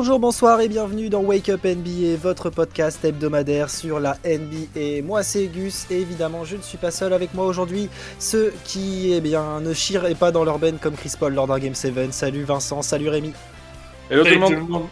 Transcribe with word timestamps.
Bonjour, 0.00 0.20
bonsoir 0.20 0.60
et 0.60 0.68
bienvenue 0.68 1.08
dans 1.08 1.22
Wake 1.22 1.48
Up 1.48 1.64
NBA, 1.64 2.18
votre 2.22 2.50
podcast 2.50 3.04
hebdomadaire 3.04 3.68
sur 3.68 3.98
la 3.98 4.16
NBA. 4.24 5.02
Moi 5.04 5.24
c'est 5.24 5.48
Gus 5.48 5.88
et 5.90 6.00
évidemment 6.00 6.44
je 6.44 6.54
ne 6.54 6.62
suis 6.62 6.78
pas 6.78 6.92
seul 6.92 7.12
avec 7.12 7.34
moi 7.34 7.46
aujourd'hui. 7.46 7.88
Ceux 8.20 8.54
qui 8.62 9.12
eh 9.12 9.20
bien, 9.20 9.58
ne 9.60 9.72
chiraient 9.72 10.14
pas 10.14 10.30
dans 10.30 10.44
leur 10.44 10.60
benne 10.60 10.78
comme 10.78 10.94
Chris 10.94 11.14
Paul 11.18 11.34
lors 11.34 11.48
d'un 11.48 11.58
Game 11.58 11.74
7. 11.74 12.12
Salut 12.12 12.44
Vincent, 12.44 12.80
salut 12.80 13.08
Rémi. 13.08 13.32
Hello 14.08 14.22
tout 14.22 14.30
le 14.30 14.60
monde. 14.60 14.86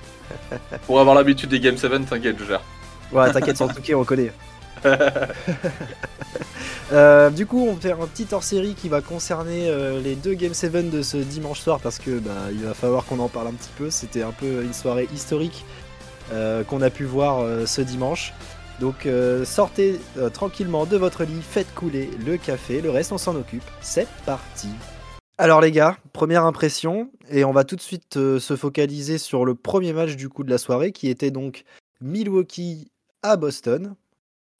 Pour 0.87 0.99
avoir 0.99 1.15
l'habitude 1.15 1.51
des 1.51 1.61
Game 1.61 1.77
7, 1.77 2.09
t'inquiète, 2.11 2.35
je 2.41 2.45
gère. 2.45 2.63
Ouais, 3.13 3.31
t'inquiète, 3.31 3.59
sans 3.59 3.69
tout 3.69 3.81
on 3.95 4.05
connaît. 4.05 4.33
Euh, 6.93 7.31
du 7.31 7.47
coup, 7.47 7.67
on 7.67 7.75
va 7.75 7.81
faire 7.81 8.01
un 8.01 8.07
petit 8.07 8.29
hors-série 8.31 8.75
qui 8.75 8.89
va 8.89 9.01
concerner 9.01 9.69
euh, 9.69 10.01
les 10.01 10.15
deux 10.15 10.35
Game 10.35 10.55
7 10.55 10.89
de 10.89 11.03
ce 11.03 11.17
dimanche 11.17 11.61
soir 11.61 11.81
parce 11.81 11.99
que 11.99 12.21
bah, 12.21 12.33
il 12.53 12.63
va 12.63 12.75
falloir 12.75 13.05
qu'on 13.07 13.19
en 13.19 13.29
parle 13.29 13.49
un 13.49 13.55
petit 13.55 13.73
peu. 13.77 13.91
C'était 13.91 14.23
un 14.23 14.31
peu 14.31 14.63
une 14.63 14.73
soirée 14.73 15.09
historique 15.13 15.65
euh, 16.33 16.63
qu'on 16.63 16.83
a 16.83 16.91
pu 16.91 17.05
voir 17.05 17.45
ce 17.67 17.81
dimanche. 17.81 18.33
Donc 18.79 19.09
sortez 19.45 19.99
tranquillement 20.33 20.85
de 20.85 20.97
votre 20.97 21.25
lit, 21.25 21.43
faites 21.43 21.75
couler 21.75 22.11
le 22.25 22.37
café, 22.37 22.81
le 22.81 22.91
reste 22.91 23.11
on 23.11 23.19
s'en 23.19 23.35
occupe. 23.35 23.65
C'est 23.81 24.07
parti. 24.25 24.69
Alors 25.39 25.61
les 25.61 25.73
gars, 25.73 25.97
première 26.13 26.45
impression, 26.45 27.11
et 27.31 27.45
on 27.45 27.53
va 27.53 27.65
tout 27.65 27.77
de 27.77 27.81
suite 27.81 28.15
se 28.15 28.57
focaliser 28.57 29.19
sur 29.19 29.45
le 29.45 29.55
premier 29.55 29.93
match 29.93 30.15
du 30.15 30.29
coup 30.29 30.45
de 30.45 30.51
la 30.51 30.59
soirée 30.59 30.93
qui 30.93 31.09
était 31.09 31.31
donc 31.31 31.65
Milwaukee 32.01 32.93
à 33.23 33.37
Boston 33.37 33.97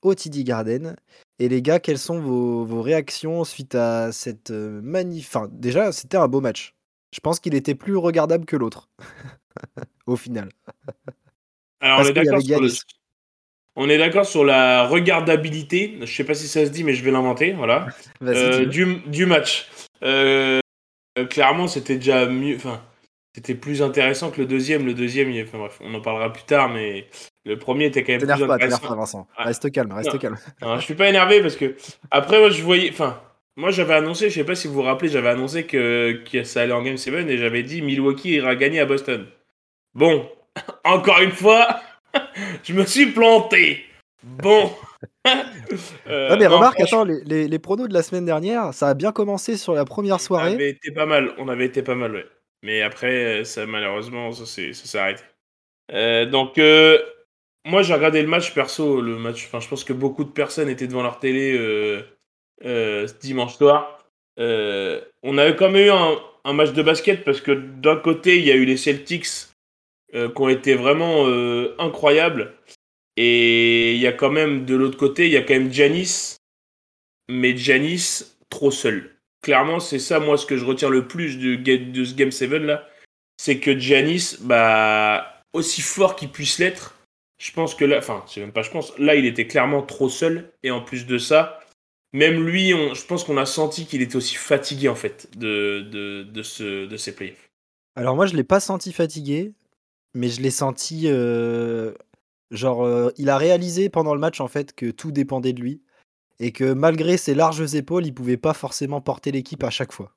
au 0.03 0.15
TD 0.15 0.45
Garden. 0.45 0.97
Et 1.39 1.49
les 1.49 1.61
gars, 1.63 1.81
quelles 1.81 1.99
sont 1.99 2.21
vos, 2.21 2.81
réactions 2.81 3.45
suite 3.45 3.75
à 3.75 4.13
cette 4.13 4.51
euh, 4.51 4.81
magnifique... 4.83 5.29
Enfin, 5.35 5.49
déjà, 5.53 5.93
c'était 5.93 6.17
un 6.17 6.29
beau 6.29 6.41
match. 6.41 6.75
Je 7.13 7.21
pense 7.21 7.41
qu'il 7.41 7.55
était 7.55 7.75
plus 7.75 7.97
regardable 7.97 8.47
que 8.47 8.57
l'autre, 8.57 8.89
au 10.07 10.17
final. 10.17 10.49
Alors, 11.81 12.01
on 12.01 12.05
est 12.05 12.13
d'accord 12.13 12.43
sur 12.43 12.85
On 13.77 13.89
est 13.89 13.99
d'accord 13.99 14.27
sur 14.27 14.45
la 14.45 14.87
regardabilité. 14.87 15.99
Je 16.01 16.07
sais 16.07 16.25
pas 16.25 16.35
si 16.35 16.49
ça 16.49 16.65
se 16.65 16.71
dit, 16.71 16.85
mais 16.85 16.95
je 16.95 17.05
vais 17.05 17.11
l'inventer. 17.11 17.53
Voilà. 17.53 17.89
Euh, 18.23 18.65
du, 18.65 18.97
du, 19.07 19.27
match. 19.27 19.69
Euh, 20.03 20.61
clairement, 21.31 21.69
c'était 21.69 21.97
déjà 21.97 22.27
mieux. 22.27 22.57
Enfin, 22.57 22.83
c'était 23.35 23.55
plus 23.55 23.83
intéressant 23.83 24.31
que 24.31 24.41
le 24.41 24.47
deuxième. 24.47 24.87
Le 24.87 24.95
deuxième, 24.95 25.31
enfin, 25.43 25.59
bref, 25.59 25.79
on 25.83 25.93
en 25.93 26.01
parlera 26.01 26.33
plus 26.33 26.45
tard, 26.45 26.71
mais 26.71 27.07
le 27.47 27.59
premier 27.59 27.87
était 27.87 28.03
quand 28.03 28.13
même 28.13 28.21
plus 28.21 28.47
pas, 28.47 28.55
intéressant. 28.55 28.89
Pas, 28.89 28.95
Vincent. 28.95 29.29
Reste 29.37 29.71
calme, 29.71 29.93
reste 29.93 30.19
calme. 30.19 30.37
je 30.61 30.81
suis 30.81 30.95
pas 30.95 31.09
énervé 31.09 31.41
parce 31.41 31.57
que 31.57 31.77
après 32.11 32.41
moi 32.41 32.51
je 32.51 32.63
voyais, 32.63 32.91
enfin 32.91 33.21
moi 33.57 33.71
j'avais 33.71 33.95
annoncé, 33.95 34.29
je 34.29 34.35
sais 34.35 34.45
pas 34.45 34.57
si 34.57 34.67
vous 34.67 34.75
vous 34.75 34.83
rappelez, 34.83 35.09
j'avais 35.09 35.29
annoncé 35.29 35.65
que, 35.65 36.21
que, 36.31 36.43
ça 36.43 36.63
allait 36.63 36.73
en 36.73 36.83
Game 36.83 36.97
7 36.97 37.29
et 37.29 37.39
j'avais 37.39 37.63
dit 37.63 37.83
Milwaukee 37.83 38.33
ira 38.33 38.57
gagner 38.57 38.81
à 38.81 38.87
Boston. 38.87 39.27
Bon, 39.95 40.29
encore 40.85 41.21
une 41.21 41.31
fois, 41.31 41.81
je 42.65 42.73
me 42.73 42.85
suis 42.85 43.07
planté. 43.07 43.85
Bon. 44.25 44.73
euh, 46.09 46.37
mais 46.37 46.47
remarque, 46.49 46.81
attends, 46.81 47.05
les, 47.05 47.47
les, 47.47 47.59
pronos 47.61 47.89
de 47.89 47.95
la 47.95 48.03
semaine 48.03 48.25
dernière, 48.25 48.75
ça 48.75 48.89
a 48.89 48.95
bien 48.95 49.13
commencé 49.13 49.57
sur 49.57 49.73
la 49.73 49.85
première 49.85 50.21
soirée. 50.21 50.51
On 50.51 50.55
avait 50.55 50.71
été 50.71 50.91
pas 50.91 51.07
mal, 51.07 51.33
on 51.39 51.49
avait 51.49 51.67
été 51.67 51.83
pas 51.83 51.95
mal, 51.95 52.13
ouais. 52.13 52.27
Mais 52.63 52.83
après, 52.83 53.45
ça 53.45 53.67
malheureusement, 53.67 54.33
ça 54.33 54.47
s'est 54.47 54.99
arrêté. 54.99 55.23
Euh, 55.93 56.27
donc, 56.27 56.59
euh, 56.59 56.99
moi, 57.67 57.83
j'ai 57.83 57.95
regardé 57.95 58.23
le 58.23 58.29
match 58.29 58.55
perso. 58.55 59.01
Le 59.01 59.19
match, 59.19 59.47
enfin, 59.47 59.61
je 59.61 59.69
pense 59.69 59.83
que 59.83 59.93
beaucoup 59.93 60.25
de 60.25 60.31
personnes 60.31 60.69
étaient 60.69 60.87
devant 60.87 61.03
leur 61.03 61.19
télé 61.19 61.53
euh, 61.59 62.01
euh, 62.65 63.09
dimanche 63.21 63.57
soir. 63.57 64.07
Euh, 64.39 65.01
on 65.25 65.37
avait 65.37 65.57
quand 65.57 65.71
même 65.71 65.87
eu 65.87 65.91
un, 65.91 66.53
match 66.53 66.73
de 66.73 66.83
basket 66.83 67.25
parce 67.25 67.41
que 67.41 67.51
d'un 67.51 67.97
côté, 67.97 68.39
il 68.39 68.47
y 68.47 68.53
a 68.53 68.55
eu 68.55 68.65
les 68.65 68.77
Celtics 68.77 69.49
qui 70.13 70.41
ont 70.41 70.49
été 70.49 70.75
vraiment 70.77 71.27
incroyables. 71.79 72.55
Et 73.17 73.95
il 73.95 74.01
y 74.01 74.07
a 74.07 74.13
quand 74.13 74.31
même, 74.31 74.65
de 74.65 74.77
l'autre 74.77 74.97
côté, 74.97 75.27
il 75.27 75.33
y 75.33 75.37
a 75.37 75.43
quand 75.43 75.55
même 75.55 75.73
Janis. 75.73 76.37
Mais 77.29 77.57
Janis, 77.57 78.37
trop 78.49 78.71
seul. 78.71 79.17
Clairement, 79.43 79.81
c'est 79.81 79.99
ça, 79.99 80.21
moi, 80.21 80.39
ce 80.39 80.47
que 80.47 80.57
je 80.57 80.65
retiens 80.65 80.89
le 80.89 81.09
plus 81.09 81.39
de, 81.39 81.57
de 81.57 82.05
ce 82.05 82.15
Game 82.15 82.31
7 82.31 82.51
là. 82.63 82.89
C'est 83.37 83.59
que 83.59 83.77
Janis, 83.77 84.37
bah, 84.41 85.43
aussi 85.53 85.83
fort 85.83 86.15
qu'il 86.15 86.31
puisse 86.31 86.59
l'être, 86.61 86.96
je 87.39 87.53
pense 87.53 87.75
que 87.75 87.85
là, 87.85 87.99
enfin, 87.99 88.25
c'est 88.27 88.41
même 88.41 88.53
pas 88.53 88.63
je 88.63 88.71
pense, 88.71 88.99
là, 88.99 89.15
il 89.15 89.27
était 89.27 89.47
clairement 89.47 89.83
trop 89.83 90.09
seul. 90.09 90.53
Et 90.63 90.71
en 90.71 90.81
plus 90.81 91.07
de 91.07 91.19
ça, 91.19 91.61
même 92.13 92.47
lui, 92.47 92.71
je 92.71 93.05
pense 93.05 93.25
qu'on 93.25 93.37
a 93.37 93.45
senti 93.45 93.85
qu'il 93.85 94.01
était 94.01 94.17
aussi 94.17 94.37
fatigué, 94.37 94.89
en 94.89 94.95
fait, 94.95 95.29
de, 95.37 95.83
de, 96.25 96.43
ce, 96.43 96.87
de 96.87 96.97
ces 96.97 97.15
playoffs. 97.15 97.51
Alors, 97.95 98.17
moi, 98.17 98.25
je 98.27 98.35
l'ai 98.35 98.45
pas 98.45 98.61
senti 98.61 98.93
fatigué, 98.93 99.53
mais 100.15 100.29
je 100.29 100.41
l'ai 100.41 100.51
senti. 100.51 101.03
Euh, 101.07 101.93
genre, 102.51 102.85
euh, 102.85 103.11
il 103.19 103.29
a 103.29 103.37
réalisé 103.37 103.91
pendant 103.91 104.15
le 104.15 104.21
match, 104.21 104.41
en 104.41 104.49
fait, 104.49 104.75
que 104.75 104.91
tout 104.91 105.13
dépendait 105.13 105.53
de 105.53 105.61
lui. 105.61 105.83
Et 106.39 106.53
que 106.53 106.73
malgré 106.73 107.19
ses 107.19 107.35
larges 107.35 107.75
épaules, 107.75 108.07
il 108.07 108.15
pouvait 108.15 108.37
pas 108.37 108.55
forcément 108.55 109.03
porter 109.03 109.31
l'équipe 109.33 109.63
à 109.63 109.71
chaque 109.71 109.93
fois. 109.93 110.16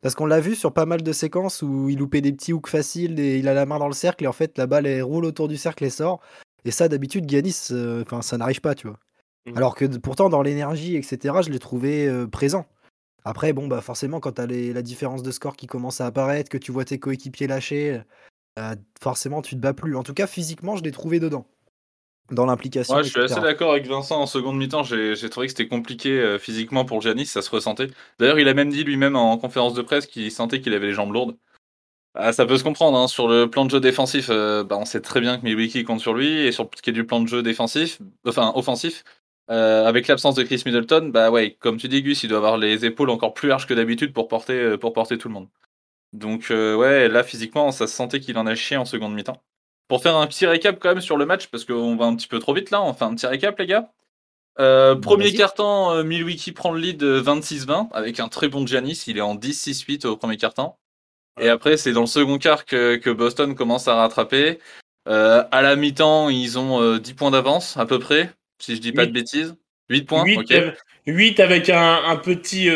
Parce 0.00 0.14
qu'on 0.14 0.26
l'a 0.26 0.40
vu 0.40 0.54
sur 0.54 0.72
pas 0.72 0.86
mal 0.86 1.02
de 1.02 1.12
séquences 1.12 1.62
où 1.62 1.88
il 1.88 1.98
loupait 1.98 2.20
des 2.20 2.32
petits 2.32 2.52
hooks 2.52 2.68
faciles 2.68 3.18
et 3.18 3.38
il 3.38 3.48
a 3.48 3.54
la 3.54 3.66
main 3.66 3.78
dans 3.78 3.88
le 3.88 3.94
cercle 3.94 4.24
et 4.24 4.26
en 4.26 4.32
fait 4.32 4.58
la 4.58 4.66
balle 4.66 4.86
elle 4.86 5.02
roule 5.02 5.24
autour 5.24 5.48
du 5.48 5.56
cercle 5.56 5.84
et 5.84 5.90
sort. 5.90 6.20
Et 6.64 6.70
ça 6.70 6.88
d'habitude 6.88 7.28
Giannis, 7.28 7.68
euh, 7.70 8.02
enfin 8.02 8.22
ça 8.22 8.38
n'arrive 8.38 8.60
pas, 8.60 8.74
tu 8.74 8.88
vois. 8.88 8.98
Mmh. 9.46 9.56
Alors 9.56 9.74
que 9.74 9.84
pourtant 9.84 10.28
dans 10.28 10.42
l'énergie 10.42 10.96
etc 10.96 11.36
je 11.42 11.50
l'ai 11.50 11.58
trouvé 11.58 12.06
euh, 12.08 12.26
présent. 12.26 12.66
Après 13.24 13.52
bon 13.52 13.66
bah 13.66 13.80
forcément 13.80 14.20
quand 14.20 14.32
t'as 14.32 14.46
la 14.46 14.82
différence 14.82 15.22
de 15.22 15.30
score 15.30 15.56
qui 15.56 15.66
commence 15.66 16.00
à 16.00 16.06
apparaître, 16.06 16.48
que 16.48 16.58
tu 16.58 16.72
vois 16.72 16.84
tes 16.84 16.98
coéquipiers 16.98 17.46
lâcher, 17.46 18.02
euh, 18.58 18.76
forcément 19.00 19.42
tu 19.42 19.56
te 19.56 19.60
bats 19.60 19.74
plus. 19.74 19.96
En 19.96 20.02
tout 20.02 20.14
cas 20.14 20.26
physiquement 20.26 20.76
je 20.76 20.82
l'ai 20.82 20.92
trouvé 20.92 21.20
dedans 21.20 21.46
dans 22.30 22.46
l'implication. 22.46 22.96
Ouais, 22.96 23.04
je 23.04 23.10
suis 23.10 23.20
assez 23.20 23.40
d'accord 23.40 23.72
avec 23.72 23.86
Vincent. 23.86 24.20
En 24.20 24.26
seconde 24.26 24.56
mi-temps, 24.56 24.82
j'ai 24.82 25.30
trouvé 25.30 25.46
que 25.46 25.52
c'était 25.52 25.68
compliqué 25.68 26.10
euh, 26.10 26.38
physiquement 26.38 26.84
pour 26.84 27.00
Giannis, 27.00 27.26
ça 27.26 27.42
se 27.42 27.50
ressentait. 27.50 27.88
D'ailleurs, 28.18 28.38
il 28.38 28.48
a 28.48 28.54
même 28.54 28.70
dit 28.70 28.84
lui-même 28.84 29.16
en 29.16 29.36
conférence 29.38 29.74
de 29.74 29.82
presse 29.82 30.06
qu'il 30.06 30.30
sentait 30.30 30.60
qu'il 30.60 30.74
avait 30.74 30.88
les 30.88 30.92
jambes 30.92 31.12
lourdes. 31.12 31.36
Ah, 32.14 32.32
ça 32.32 32.46
peut 32.46 32.56
se 32.56 32.64
comprendre. 32.64 32.98
Hein. 32.98 33.08
Sur 33.08 33.28
le 33.28 33.48
plan 33.48 33.64
de 33.64 33.70
jeu 33.70 33.80
défensif, 33.80 34.28
euh, 34.30 34.64
bah, 34.64 34.76
on 34.78 34.84
sait 34.84 35.00
très 35.00 35.20
bien 35.20 35.38
que 35.38 35.44
Milwaukee 35.44 35.84
compte 35.84 36.00
sur 36.00 36.14
lui. 36.14 36.46
Et 36.46 36.52
sur 36.52 36.68
ce 36.74 36.82
qui 36.82 36.90
est 36.90 36.92
du 36.92 37.04
plan 37.04 37.20
de 37.20 37.28
jeu 37.28 37.42
défensif, 37.42 37.98
enfin 38.26 38.52
offensif, 38.54 39.04
euh, 39.50 39.86
avec 39.86 40.08
l'absence 40.08 40.34
de 40.34 40.42
Chris 40.42 40.62
Middleton, 40.66 41.10
bah 41.12 41.30
ouais, 41.30 41.56
comme 41.60 41.76
tu 41.76 41.88
dis, 41.88 42.02
Gus, 42.02 42.24
il 42.24 42.28
doit 42.28 42.38
avoir 42.38 42.56
les 42.58 42.84
épaules 42.84 43.10
encore 43.10 43.34
plus 43.34 43.48
larges 43.48 43.66
que 43.66 43.74
d'habitude 43.74 44.12
pour 44.12 44.28
porter, 44.28 44.76
pour 44.78 44.92
porter 44.92 45.18
tout 45.18 45.28
le 45.28 45.34
monde. 45.34 45.48
Donc 46.12 46.46
ouais, 46.50 47.08
là 47.08 47.22
physiquement, 47.22 47.70
ça 47.72 47.86
se 47.86 47.94
sentait 47.94 48.20
qu'il 48.20 48.38
en 48.38 48.46
a 48.46 48.54
chié 48.54 48.76
en 48.76 48.84
seconde 48.84 49.14
mi-temps. 49.14 49.42
Pour 49.88 50.02
faire 50.02 50.16
un 50.16 50.26
petit 50.26 50.46
récap 50.46 50.78
quand 50.80 50.88
même 50.88 51.00
sur 51.00 51.16
le 51.16 51.26
match, 51.26 51.46
parce 51.46 51.64
qu'on 51.64 51.96
va 51.96 52.06
un 52.06 52.16
petit 52.16 52.26
peu 52.26 52.38
trop 52.38 52.54
vite 52.54 52.70
là, 52.70 52.82
on 52.82 52.92
fait 52.92 53.04
un 53.04 53.14
petit 53.14 53.26
récap 53.26 53.58
les 53.58 53.66
gars. 53.66 53.92
Euh, 54.58 54.94
premier 54.96 55.32
carton, 55.34 55.90
euh, 55.90 56.02
Milwaukee 56.02 56.52
prend 56.52 56.72
le 56.72 56.80
lead 56.80 57.02
26-20 57.02 57.70
euh, 57.70 57.82
avec 57.92 58.20
un 58.20 58.28
très 58.28 58.48
bon 58.48 58.66
Giannis, 58.66 59.04
il 59.06 59.18
est 59.18 59.22
en 59.22 59.36
10-6-8 59.36 60.06
au 60.06 60.16
premier 60.16 60.38
carton. 60.38 60.72
Et 61.38 61.50
après, 61.50 61.76
c'est 61.76 61.92
dans 61.92 62.00
le 62.00 62.06
second 62.06 62.38
quart 62.38 62.64
que, 62.64 63.12
Boston 63.12 63.54
commence 63.54 63.88
à 63.88 63.96
rattraper. 63.96 64.58
à 65.04 65.62
la 65.62 65.76
mi-temps, 65.76 66.30
ils 66.30 66.58
ont 66.58 66.96
10 66.96 67.14
points 67.14 67.30
d'avance 67.30 67.76
à 67.76 67.84
peu 67.84 67.98
près, 67.98 68.32
si 68.58 68.74
je 68.74 68.80
dis 68.80 68.92
pas 68.92 69.04
de 69.04 69.12
bêtises. 69.12 69.54
8 69.90 70.02
points, 70.04 70.24
8, 70.24 70.54
8 71.06 71.40
avec 71.40 71.68
un, 71.68 72.02
un 72.06 72.16
petit, 72.16 72.68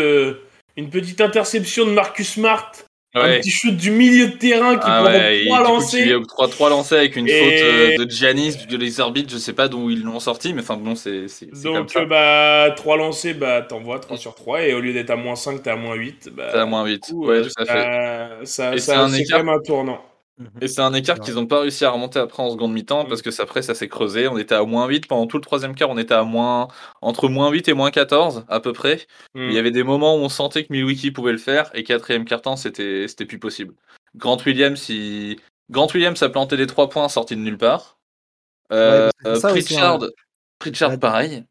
une 0.77 0.91
petite 0.91 1.23
interception 1.23 1.87
de 1.87 1.93
Marcus 1.93 2.35
Smart 2.35 2.71
un 3.15 3.39
petit 3.39 3.51
shoot 3.51 3.77
du 3.77 3.91
milieu 3.91 4.29
de 4.29 4.37
terrain 4.37 4.77
qui 4.77 4.85
ah 4.87 5.05
ouais, 5.05 5.45
3 5.47 5.63
lancers. 5.63 6.21
3 6.27 6.71
lancers 6.71 6.99
avec 6.99 7.17
une 7.17 7.27
faute 7.27 7.37
euh, 7.37 7.97
de 7.99 8.11
Giannis, 8.11 8.57
de 8.69 8.77
les 8.77 9.01
arbitres, 9.01 9.33
je 9.33 9.39
sais 9.39 9.53
pas 9.53 9.69
d'où 9.69 9.91
ils 9.91 10.03
l'ont 10.03 10.21
sorti, 10.21 10.55
mais 10.55 10.63
enfin 10.63 10.77
bon, 10.77 10.95
c'est 10.95 11.27
Donc, 11.63 11.77
comme 11.77 11.89
ça. 11.89 12.05
bah, 12.05 12.73
3 12.77 12.97
lancers, 12.97 13.35
bah, 13.35 13.63
t'envoies 13.63 13.99
3 13.99 14.17
sur 14.17 14.35
3, 14.35 14.63
et 14.63 14.75
au 14.75 14.81
lieu 14.81 14.93
d'être 14.93 15.11
à 15.11 15.17
moins 15.17 15.35
5, 15.35 15.63
t'es 15.63 15.71
à 15.71 15.77
moins 15.77 15.95
8. 15.95 16.31
Bah, 16.33 16.51
t'es 16.53 16.59
à 16.59 16.67
moins 16.67 16.85
8, 16.85 17.11
ouais, 17.13 17.37
euh, 17.37 17.45
tout 17.45 17.51
à 17.57 17.67
fait. 17.67 18.47
Ça, 18.47 18.79
ça, 18.79 19.09
c'est 19.09 19.25
quand 19.25 19.39
même 19.39 19.49
un 19.49 19.61
tournant. 19.61 20.01
Et 20.61 20.69
c'est 20.69 20.81
un 20.81 20.95
écart 20.95 21.21
qu'ils 21.21 21.35
n'ont 21.35 21.47
pas 21.47 21.61
réussi 21.61 21.85
à 21.85 21.91
remonter 21.91 22.19
après 22.19 22.43
en 22.43 22.51
seconde 22.51 22.73
mi-temps 22.73 23.05
parce 23.05 23.23
que 23.23 23.43
après 23.43 23.63
ça 23.63 23.75
s'est 23.75 23.89
creusé. 23.89 24.29
On 24.29 24.39
était 24.39 24.55
à 24.55 24.65
moins 24.65 24.87
8 24.87 25.07
pendant 25.07 25.27
tout 25.27 25.37
le 25.37 25.43
troisième 25.43 25.75
quart, 25.75 25.91
on 25.91 25.99
était 25.99 26.15
à 26.15 26.25
moins 26.25 26.69
entre 27.03 27.29
moins 27.29 27.51
8 27.51 27.69
et 27.69 27.75
moins 27.75 27.91
14 27.91 28.45
à 28.49 28.61
peu 28.61 28.73
près. 28.73 29.07
Il 29.35 29.53
y 29.53 29.59
avait 29.59 29.71
des 29.71 29.83
moments 29.83 30.17
où 30.17 30.21
on 30.21 30.29
sentait 30.29 30.65
que 30.65 30.73
Milwaukee 30.73 31.11
pouvait 31.11 31.33
le 31.33 31.39
faire 31.39 31.71
et 31.75 31.85
quatrième 31.85 32.25
quart-temps 32.25 32.57
c'était 32.57 33.07
c'était 33.09 33.27
plus 33.27 33.39
possible. 33.39 33.75
Grant 34.17 34.39
Williams, 34.45 34.89
il... 34.89 35.39
Grant 35.71 35.89
Williams 35.95 36.21
a 36.23 36.29
planté 36.29 36.57
des 36.57 36.67
3 36.67 36.89
points 36.89 37.09
sortis 37.09 37.37
de 37.37 37.43
nulle 37.43 37.59
part. 37.59 37.99
Euh, 38.73 39.11
Pritchard, 39.23 40.01
Pritchard 40.59 40.99
pareil. 40.99 41.45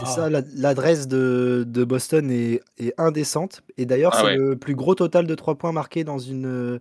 C'est 0.00 0.06
ça, 0.06 0.30
l'adresse 0.30 1.08
de, 1.08 1.64
de, 1.66 1.82
Boston 1.82 2.30
est, 2.30 2.60
est, 2.78 2.94
indécente. 2.96 3.62
Et 3.76 3.86
d'ailleurs, 3.86 4.12
ah 4.14 4.22
c'est 4.22 4.36
le 4.36 4.56
plus 4.56 4.76
gros 4.76 4.94
total 4.94 5.26
de 5.26 5.34
3 5.34 5.56
points 5.56 5.72
marqués 5.72 6.04
dans 6.04 6.18
une, 6.18 6.78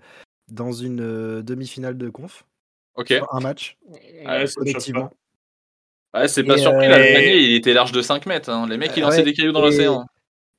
dans 0.50 0.72
une 0.72 1.02
euh, 1.02 1.42
demi-finale 1.42 1.98
de 1.98 2.10
conf. 2.10 2.46
Ok. 2.96 3.12
un 3.32 3.40
match. 3.40 3.78
Ouais, 3.90 4.46
collectivement. 4.56 5.12
Ouais, 6.14 6.28
c'est 6.28 6.44
pas 6.44 6.58
surpris, 6.60 6.88
là, 6.88 7.00
le 7.00 7.06
euh, 7.06 7.14
panier, 7.14 7.38
il 7.38 7.56
était 7.56 7.74
large 7.74 7.92
de 7.92 8.02
5 8.04 8.28
mètres. 8.28 8.50
Hein. 8.50 8.68
Les 8.70 8.78
mecs, 8.78 8.96
ils 8.96 9.02
lançaient 9.02 9.24
des 9.24 9.34
cailloux 9.34 9.52
dans 9.52 9.62
l'océan. 9.62 10.06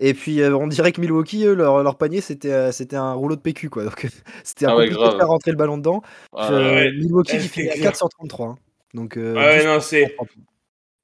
Et 0.01 0.13
puis 0.13 0.41
euh, 0.41 0.57
on 0.57 0.67
dirait 0.67 0.91
que 0.91 1.01
Milwaukee, 1.01 1.45
eux, 1.45 1.55
leur, 1.55 1.81
leur 1.85 1.97
panier, 1.97 2.21
c'était 2.21 2.51
euh, 2.53 2.73
c'était 2.73 2.97
un 2.97 3.13
rouleau 3.13 3.37
de 3.37 3.41
PQ, 3.41 3.71
quoi. 3.71 3.85
Donc 3.85 4.09
c'était 4.45 4.67
Ah 4.67 4.75
ouais, 4.77 4.89
compliqué 4.89 5.13
de 5.13 5.17
faire 5.19 5.29
rentrer 5.29 5.51
le 5.53 5.57
ballon 5.57 5.79
dedans. 5.79 6.03
Ah, 6.33 6.51
Euh, 6.53 6.75
ouais. 6.75 6.93
Milwaukee 6.93 7.37
qui 7.37 7.43
c'est 7.43 7.49
finit 7.49 7.69
à 7.69 7.73
clair. 7.75 7.85
433. 7.93 8.47
hein. 8.49 8.55
Donc, 8.93 9.17
euh, 9.17 9.35
Ouais, 9.35 9.61
10 9.61 9.67
non, 9.67 9.79
c'est- 9.81 10.09
30. 10.17 10.29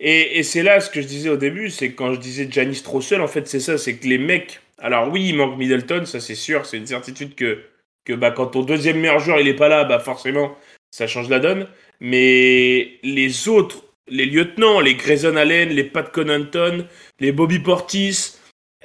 Et, 0.00 0.38
et 0.38 0.42
c'est 0.42 0.64
là 0.64 0.80
ce 0.80 0.90
que 0.90 1.00
je 1.02 1.06
disais 1.06 1.28
au 1.28 1.36
début, 1.36 1.70
c'est 1.70 1.92
quand 1.92 2.12
je 2.14 2.18
disais 2.18 2.48
Janis 2.50 2.82
trop 2.82 3.00
seul, 3.00 3.20
en 3.20 3.28
fait, 3.28 3.46
c'est 3.46 3.60
ça, 3.60 3.78
c'est 3.78 3.94
que 3.96 4.08
les 4.08 4.18
mecs. 4.18 4.60
Alors 4.78 5.08
oui, 5.12 5.28
il 5.28 5.36
manque 5.36 5.56
Middleton, 5.58 6.04
ça 6.06 6.18
c'est 6.18 6.34
sûr, 6.34 6.66
c'est 6.66 6.78
une 6.78 6.86
certitude 6.86 7.36
que, 7.36 7.60
que 8.04 8.12
bah, 8.12 8.30
quand 8.30 8.46
ton 8.48 8.62
deuxième 8.62 8.98
meilleur 8.98 9.18
joueur 9.20 9.40
il 9.40 9.48
est 9.48 9.54
pas 9.54 9.68
là, 9.68 9.84
bah 9.84 9.98
forcément, 9.98 10.56
ça 10.90 11.06
change 11.06 11.28
la 11.28 11.38
donne. 11.38 11.66
Mais 12.00 12.98
les 13.02 13.48
autres, 13.48 13.84
les 14.08 14.26
lieutenants, 14.26 14.80
les 14.80 14.94
Grayson 14.94 15.36
Allen, 15.36 15.68
les 15.68 15.84
Pat 15.84 16.10
Connaughton, 16.10 16.86
les 17.20 17.32
Bobby 17.32 17.58
Portis, 17.58 18.34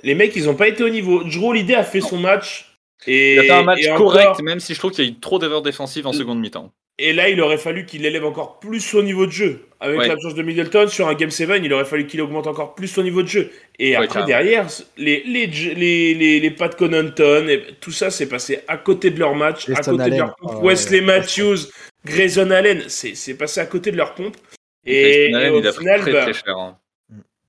les 0.04 0.16
mecs, 0.16 0.36
ils 0.36 0.50
ont 0.50 0.56
pas 0.56 0.68
été 0.68 0.84
au 0.84 0.90
niveau. 0.90 1.24
Drew 1.24 1.46
Holiday 1.50 1.76
a 1.76 1.84
fait 1.84 2.02
son 2.02 2.18
match. 2.18 2.78
Et, 3.08 3.34
Il 3.34 3.40
a 3.40 3.44
fait 3.44 3.52
un 3.52 3.64
match 3.64 3.88
correct, 3.98 4.28
encore- 4.30 4.44
même 4.44 4.60
si 4.60 4.74
je 4.74 4.80
trouve 4.80 4.92
qu'il 4.92 5.06
y 5.06 5.08
a 5.08 5.12
eu 5.12 5.20
trop 5.20 5.40
d'erreurs 5.40 5.62
défensives 5.62 6.08
en 6.08 6.14
seconde 6.14 6.40
mi-temps. 6.40 6.72
Et 6.98 7.12
là, 7.14 7.30
il 7.30 7.42
aurait 7.42 7.58
fallu 7.58 7.86
qu'il 7.86 8.06
élève 8.06 8.24
encore 8.26 8.60
plus 8.60 8.80
son 8.80 9.04
niveau 9.04 9.26
de 9.26 9.32
jeu. 9.32 9.68
Avec 9.82 10.00
Ouais. 10.00 10.08
l'absence 10.08 10.34
de 10.34 10.42
Middleton 10.42 10.88
sur 10.88 11.08
un 11.10 11.14
Game 11.14 11.30
7, 11.30 11.50
il 11.64 11.74
aurait 11.74 11.84
fallu 11.86 12.08
qu'il 12.08 12.22
augmente 12.22 12.48
encore 12.48 12.74
plus 12.74 12.88
son 12.88 13.04
niveau 13.04 13.22
de 13.22 13.28
jeu. 13.28 13.52
Et 13.78 13.98
Ouais, 13.98 14.06
après, 14.06 14.24
derrière, 14.26 14.68
les, 14.98 15.22
les, 15.26 15.46
les, 15.48 16.14
les, 16.14 16.40
les 16.40 16.52
Pat 16.52 16.74
Connaughton, 16.76 17.48
et 17.50 17.62
tout 17.82 17.92
ça, 17.92 18.10
c'est 18.10 18.28
passé 18.30 18.60
à 18.68 18.78
côté 18.78 19.10
de 19.10 19.20
leur 19.20 19.36
match, 19.36 19.70
à 19.70 19.76
côté 19.84 20.10
de 20.10 20.18
leur 20.18 20.36
pompe. 20.38 20.52
Ouais, 20.64 20.70
Wesley 20.70 21.00
ouais. 21.00 21.06
Matthews, 21.06 21.58
Grayson 22.06 22.50
Allen, 22.52 22.84
c'est 22.88 23.14
c'est 23.16 23.36
passé 23.36 23.60
à 23.60 23.66
côté 23.66 23.92
de 23.92 23.98
leur 23.98 24.16
pompe. 24.16 24.38
Et, 24.86 25.30
Grayson 25.32 25.36
Allen, 25.38 25.54
et 25.54 25.56
au 25.58 25.60
il 25.60 25.68
a 25.68 25.74
pris 25.74 25.86
très 26.02 26.12
bah, 26.14 26.22
très 26.24 26.34
cher. 26.34 26.58
hein. 26.58 26.78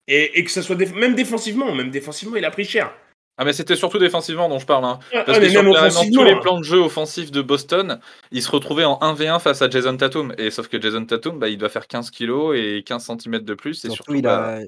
et, 0.08 0.38
et 0.38 0.44
que 0.44 0.50
ça 0.50 0.62
soit 0.62 0.76
déf- 0.76 0.94
même 0.94 1.14
défensivement, 1.14 1.72
même 1.74 1.90
défensivement, 1.90 2.36
il 2.36 2.44
a 2.44 2.50
pris 2.50 2.64
cher. 2.64 2.92
Ah 3.38 3.44
mais 3.44 3.52
c'était 3.52 3.76
surtout 3.76 3.98
défensivement 3.98 4.48
dont 4.48 4.58
je 4.58 4.66
parle. 4.66 4.84
Hein. 4.86 4.98
Ah, 5.12 5.22
Parce 5.26 5.38
mais 5.38 5.46
que 5.46 5.90
sur 5.90 6.10
tous 6.10 6.24
les 6.24 6.40
plans 6.40 6.58
de 6.58 6.64
jeu 6.64 6.78
offensifs 6.78 7.30
de 7.30 7.42
Boston, 7.42 8.00
ils 8.30 8.42
se 8.42 8.50
retrouvaient 8.50 8.84
en 8.84 8.98
1v1 9.00 9.40
face 9.40 9.60
à 9.60 9.68
Jason 9.68 9.96
Tatum. 9.96 10.34
Et 10.38 10.50
sauf 10.50 10.68
que 10.68 10.80
Jason 10.80 11.04
Tatum, 11.04 11.38
bah, 11.38 11.48
il 11.48 11.58
doit 11.58 11.68
faire 11.68 11.86
15 11.86 12.10
kilos 12.10 12.56
et 12.56 12.82
15 12.86 13.04
cm 13.18 13.40
de 13.40 13.54
plus. 13.54 13.84
Et 13.84 13.88
Surtout, 13.90 13.94
surtout, 13.96 14.14
il, 14.14 14.22
bah, 14.22 14.56
a, 14.56 14.60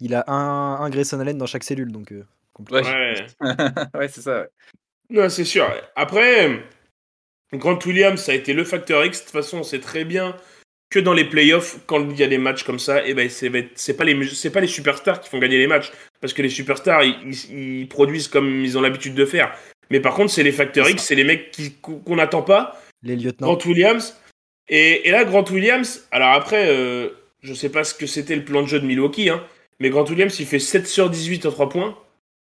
il 0.00 0.14
a 0.14 0.24
un, 0.26 0.80
un 0.80 0.90
Grayson 0.90 1.20
Allen 1.20 1.38
dans 1.38 1.46
chaque 1.46 1.62
cellule. 1.64 1.92
Donc, 1.92 2.10
euh, 2.10 2.24
compliqué. 2.52 2.82
Ouais. 2.82 3.26
Ouais. 3.40 3.54
ouais, 3.94 4.08
c'est 4.08 4.22
ça. 4.22 4.40
ouais. 4.40 4.48
Non, 5.08 5.28
c'est 5.28 5.44
sûr. 5.44 5.68
Après, 5.94 6.64
Grant 7.52 7.78
Williams, 7.86 8.20
ça 8.20 8.32
a 8.32 8.34
été 8.34 8.54
le 8.54 8.64
facteur 8.64 9.04
X. 9.04 9.20
De 9.20 9.24
toute 9.24 9.32
façon, 9.32 9.58
on 9.58 9.62
sait 9.62 9.78
très 9.80 10.04
bien 10.04 10.34
que 10.90 10.98
dans 11.00 11.12
les 11.14 11.24
playoffs, 11.24 11.78
quand 11.86 12.08
il 12.10 12.16
y 12.18 12.22
a 12.22 12.28
des 12.28 12.38
matchs 12.38 12.62
comme 12.62 12.78
ça, 12.78 13.04
eh 13.04 13.12
ben, 13.14 13.28
c'est 13.28 13.50
pas, 13.50 14.04
les 14.04 14.26
c'est 14.28 14.50
pas 14.50 14.60
les 14.60 14.66
superstars 14.66 15.20
qui 15.20 15.28
font 15.28 15.38
gagner 15.38 15.58
les 15.58 15.66
matchs. 15.66 15.90
Parce 16.20 16.32
que 16.32 16.42
les 16.42 16.48
superstars, 16.48 17.02
ils, 17.04 17.16
ils- 17.50 17.80
ils 17.80 17.88
produisent 17.88 18.28
comme 18.28 18.64
ils 18.64 18.78
ont 18.78 18.80
l'habitude 18.80 19.14
de 19.14 19.24
faire. 19.24 19.52
Mais 19.90 20.00
par 20.00 20.14
contre, 20.14 20.32
c'est 20.32 20.42
les 20.42 20.52
facteurs 20.52 20.88
X, 20.88 21.02
c'est 21.02 21.14
les 21.14 21.24
mecs 21.24 21.56
qu'on 21.82 22.16
n'attend 22.16 22.42
pas. 22.42 22.80
Les 23.02 23.16
lieutenants. 23.16 23.54
Grant 23.54 23.66
Williams. 23.66 24.16
Et, 24.68 25.06
et 25.08 25.10
là, 25.10 25.24
Grant 25.24 25.44
Williams, 25.50 26.06
alors 26.10 26.32
après, 26.32 26.68
euh, 26.68 27.10
je 27.42 27.54
sais 27.54 27.68
pas 27.68 27.84
ce 27.84 27.94
que 27.94 28.06
c'était 28.06 28.34
le 28.36 28.44
plan 28.44 28.62
de 28.62 28.66
jeu 28.66 28.80
de 28.80 28.86
Milwaukee, 28.86 29.28
hein, 29.28 29.44
mais 29.78 29.90
Grant 29.90 30.04
Williams, 30.08 30.38
il 30.40 30.46
fait 30.46 30.58
7 30.58 30.86
sur 30.88 31.08
18 31.10 31.46
en 31.46 31.50
3 31.50 31.68
points. 31.68 31.96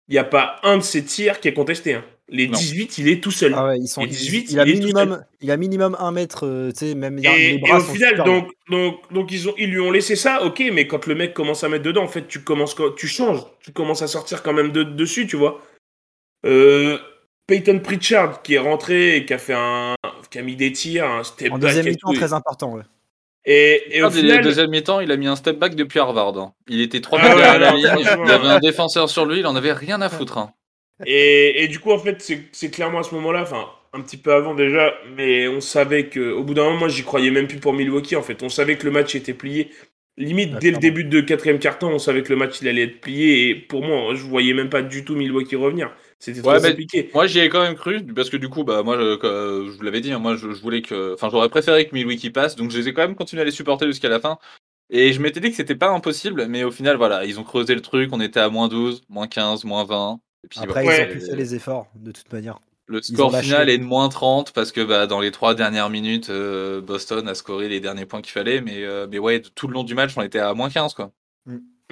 Il 0.10 0.14
n'y 0.14 0.20
a 0.20 0.24
pas 0.24 0.60
un 0.64 0.78
de 0.78 0.84
ses 0.84 1.04
tirs 1.04 1.40
qui 1.40 1.48
est 1.50 1.54
contesté. 1.54 1.94
hein. 1.96 2.06
Les 2.30 2.48
Non. 2.48 2.58
18, 2.58 2.98
il 3.00 3.10
est 3.10 3.22
tout 3.22 3.32
seul. 3.32 3.54
Ah 3.56 3.66
ouais, 3.68 3.78
ils 3.80 3.88
sont, 3.88 4.02
Et 4.02 4.08
18, 4.08 4.52
il, 4.52 4.60
a 4.60 4.66
il 4.66 4.80
minimum, 4.80 5.24
il 5.42 5.52
a 5.52 5.58
minimum 5.58 5.96
un 6.00 6.12
mètre, 6.12 6.48
euh, 6.48 6.72
tu 6.72 6.88
sais, 6.88 6.96
même 6.96 7.20
Et, 7.20 7.22
les 7.22 7.50
et 7.56 7.58
bras 7.60 7.78
au 7.78 7.80
sont 7.82 7.94
final, 7.94 8.24
donc, 8.24 8.50
donc, 8.70 9.02
donc 9.12 9.32
ils, 9.32 9.50
ont, 9.50 9.54
ils 9.58 9.70
lui 9.70 9.80
ont 9.82 9.92
laissé 9.92 10.16
ça, 10.16 10.44
ok, 10.44 10.64
mais 10.72 10.88
quand 10.88 11.06
le 11.06 11.16
mec 11.16 11.34
commence 11.34 11.64
à 11.66 11.70
mettre 11.70 11.84
dedans, 11.84 12.04
en 12.04 12.08
fait, 12.08 12.28
tu 12.28 12.42
commences, 12.44 12.76
tu 12.98 13.08
changes, 13.08 13.42
tu 13.62 13.72
commences 13.74 14.02
à 14.02 14.08
sortir 14.08 14.42
quand 14.42 14.54
même 14.54 14.72
de, 14.72 14.84
dessus, 14.84 15.28
tu 15.28 15.36
vois. 15.36 15.62
Euh, 16.46 16.98
Peyton 17.46 17.80
Pritchard 17.80 18.42
qui 18.42 18.54
est 18.56 18.60
rentré 18.60 19.18
et 19.18 19.26
qui 19.26 19.34
a 19.34 19.38
fait 19.38 19.54
un, 19.56 19.96
qui 20.32 20.40
a 20.40 20.42
mis 20.44 20.56
des 20.56 20.72
tirs, 20.72 21.06
un 21.06 21.24
step 21.24 21.52
En 21.52 21.58
back 21.58 21.62
deuxième 21.76 21.88
et 21.90 21.96
tout. 21.98 22.14
très 22.14 22.32
important. 22.34 22.74
Ouais. 22.74 22.84
Et, 23.46 23.98
et 23.98 24.02
au 24.02 24.06
Ah, 24.06 24.10
dès 24.10 24.22
final, 24.22 24.38
le 24.38 24.44
deuxième 24.46 24.70
mi-temps, 24.70 25.02
il 25.02 25.12
a 25.12 25.18
mis 25.18 25.28
un 25.28 25.36
step 25.36 25.60
back 25.60 25.76
depuis 25.76 26.00
Harvard. 26.00 26.38
hein. 26.38 26.54
Il 26.70 26.80
était 26.80 27.02
3 27.02 27.20
Ah 27.22 27.24
mètres 27.24 27.36
ouais, 27.36 27.42
derrière 27.42 27.60
la 27.60 27.72
non, 27.72 28.02
ligne. 28.02 28.24
Il 28.26 28.32
avait 28.32 28.48
un 28.48 28.60
défenseur 28.60 29.10
sur 29.10 29.26
lui, 29.26 29.40
il 29.40 29.46
en 29.46 29.58
avait 29.58 29.74
rien 29.74 30.02
à 30.02 30.08
foutre. 30.08 30.38
hein. 30.38 30.54
Et, 31.06 31.64
et 31.64 31.68
du 31.68 31.80
coup, 31.80 31.92
en 31.92 31.98
fait, 31.98 32.22
c'est 32.52 32.70
clairement 32.72 33.00
à 33.00 33.04
ce 33.04 33.14
moment-là, 33.16 33.42
enfin, 33.42 33.68
un 33.94 34.02
petit 34.02 34.18
peu 34.18 34.34
avant 34.34 34.54
déjà, 34.56 34.94
mais 35.16 35.48
on 35.48 35.60
savait 35.62 36.08
que, 36.08 36.32
au 36.32 36.44
bout 36.44 36.54
d'un 36.54 36.64
moment, 36.66 36.78
moi, 36.80 36.88
j'y 36.88 37.04
croyais 37.04 37.32
même 37.32 37.48
plus 37.48 37.60
pour 37.60 37.74
Milwaukee, 37.74 38.16
en 38.16 38.22
fait. 38.24 38.42
On 38.44 38.50
savait 38.50 38.78
que 38.78 38.86
le 38.86 38.92
match 38.92 39.16
était 39.16 39.34
plié. 39.34 39.72
Limite, 40.16 40.52
Ah, 40.56 40.60
dès 40.60 40.70
le 40.70 40.78
début 40.78 41.04
de 41.04 41.22
quatrième 41.22 41.58
carton, 41.58 41.88
on 41.88 41.98
savait 41.98 42.22
que 42.22 42.30
le 42.30 42.36
match, 42.36 42.60
il 42.62 42.68
allait 42.68 42.84
être 42.84 43.02
plié. 43.02 43.50
Et 43.50 43.56
pour 43.56 43.84
moi, 43.84 44.14
je 44.14 44.22
voyais 44.24 44.54
même 44.54 44.70
pas 44.70 44.84
du 44.84 45.04
tout 45.04 45.16
Milwaukee 45.16 45.56
revenir. 45.56 45.92
C'était 46.20 46.42
trop 46.42 46.52
Ouais, 46.52 46.60
mais- 46.62 46.70
compliqué. 46.70 47.10
Moi, 47.16 47.26
j'y 47.26 47.40
ai 47.40 47.50
quand 47.50 47.64
même 47.64 47.74
cru, 47.76 48.06
parce 48.16 48.30
que 48.30 48.38
du 48.38 48.48
coup, 48.48 48.64
bah, 48.64 48.84
moi, 48.84 48.96
je, 48.98 49.16
que- 49.16 49.66
je 49.72 49.76
vous 49.76 49.82
l'avais 49.82 50.02
dit, 50.02 50.12
hein, 50.12 50.20
moi, 50.20 50.36
je, 50.36 50.52
je 50.54 50.62
voulais 50.62 50.84
que. 50.84 51.16
Enfin, 51.16 51.30
j'aurais 51.32 51.50
préféré 51.50 51.88
que 51.88 51.96
Milwaukee 51.96 52.30
passe, 52.30 52.56
donc 52.56 52.70
je 52.70 52.78
les 52.78 52.88
ai 52.90 52.94
quand 52.94 53.02
même 53.02 53.16
continué 53.16 53.42
à 53.42 53.46
les 53.46 53.52
supporter 53.52 53.88
jusqu'à 53.88 54.10
la 54.10 54.20
fin. 54.20 54.38
Et 54.92 55.12
je 55.14 55.20
m'étais 55.20 55.40
dit 55.40 55.50
que 55.50 55.56
c'était 55.56 55.76
pas 55.76 55.90
impossible, 55.90 56.46
mais 56.48 56.64
au 56.64 56.72
final, 56.72 56.98
voilà, 56.98 57.26
ils 57.26 57.40
ont 57.40 57.44
creusé 57.44 57.74
le 57.74 57.82
truc, 57.82 58.10
on 58.14 58.22
était 58.22 58.40
à 58.40 58.50
moins 58.50 58.68
12, 58.68 59.02
moins 59.10 59.28
15, 59.28 59.64
moins 59.66 59.84
20. 59.86 60.20
Et 60.44 60.48
puis, 60.48 60.60
Après, 60.62 60.84
ils 60.84 60.88
Ouais. 60.88 61.08
ont 61.10 61.14
pu 61.14 61.20
faire 61.22 61.36
les 61.36 61.56
efforts, 61.56 61.88
de 61.96 62.12
toute 62.12 62.32
manière. 62.32 62.60
Le 62.86 63.02
score 63.02 63.36
final 63.38 63.70
est 63.70 63.78
de 63.78 63.84
moins 63.84 64.10
30 64.10 64.52
parce 64.52 64.74
que 64.74 64.82
bah, 64.82 65.08
dans 65.08 65.22
les 65.22 65.32
trois 65.32 65.56
dernières 65.56 65.90
minutes, 65.90 66.30
euh, 66.30 66.82
Boston 66.82 67.28
a 67.30 67.34
scoré 67.34 67.70
les 67.70 67.80
derniers 67.80 68.06
points 68.06 68.22
qu'il 68.22 68.34
fallait. 68.34 68.60
Mais, 68.60 68.84
euh, 68.84 69.08
mais 69.10 69.20
ouais, 69.20 69.42
tout 69.42 69.68
le 69.68 69.74
long 69.74 69.84
du 69.84 69.96
match, 69.96 70.12
on 70.18 70.22
était 70.22 70.40
à 70.40 70.54
moins 70.54 70.70
15. 70.70 70.94
Quoi. 70.94 71.12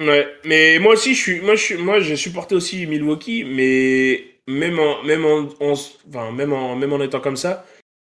Ouais, 0.00 0.26
mais 0.44 0.78
moi 0.78 0.92
aussi, 0.94 1.14
je 1.14 1.20
suis, 1.20 1.40
moi, 1.40 1.54
je 1.54 1.62
suis, 1.62 1.76
moi, 1.76 2.00
j'ai 2.00 2.16
supporté 2.16 2.54
aussi 2.54 2.86
Milwaukee, 2.86 3.44
mais 3.44 4.24
même 4.46 4.78
en, 4.78 5.02
même 5.02 5.24
en, 5.24 5.48
en- 5.60 5.72
enfin, 6.08 6.30
même 6.32 6.52
en, 6.52 6.76
même 6.76 6.92
en 6.92 7.00
étant 7.00 7.20
comme 7.20 7.36
ça, 7.36 7.64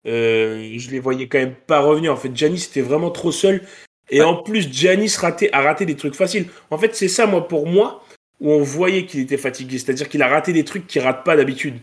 euh, 0.08 0.74
je 0.78 0.92
les 0.92 1.00
voyais 1.00 1.28
quand 1.28 1.40
même 1.40 1.56
pas 1.56 1.80
revenir. 1.80 2.14
En 2.14 2.18
fait, 2.18 2.36
Giannis 2.36 2.66
était 2.70 2.82
vraiment 2.82 3.10
trop 3.10 3.32
seul. 3.32 3.64
Et 4.12 4.20
Ouais. 4.20 4.26
en 4.26 4.36
plus, 4.44 4.72
Giannis 4.72 5.16
raté, 5.20 5.52
a 5.54 5.62
raté 5.64 5.88
des 5.88 5.96
trucs 5.96 6.14
faciles. 6.14 6.46
En 6.70 6.78
fait, 6.78 6.94
c'est 6.96 7.08
ça, 7.08 7.26
moi, 7.26 7.48
pour 7.48 7.66
moi, 7.66 8.04
où 8.46 8.52
on 8.52 8.62
voyait 8.62 9.06
qu'il 9.06 9.20
était 9.22 9.38
fatigué. 9.38 9.80
C'est-à-dire 9.80 10.08
qu'il 10.08 10.22
a 10.22 10.28
raté 10.28 10.54
des 10.54 10.64
trucs 10.64 10.86
qu'il 10.88 11.02
rate 11.02 11.26
pas 11.26 11.36
d'habitude. 11.36 11.76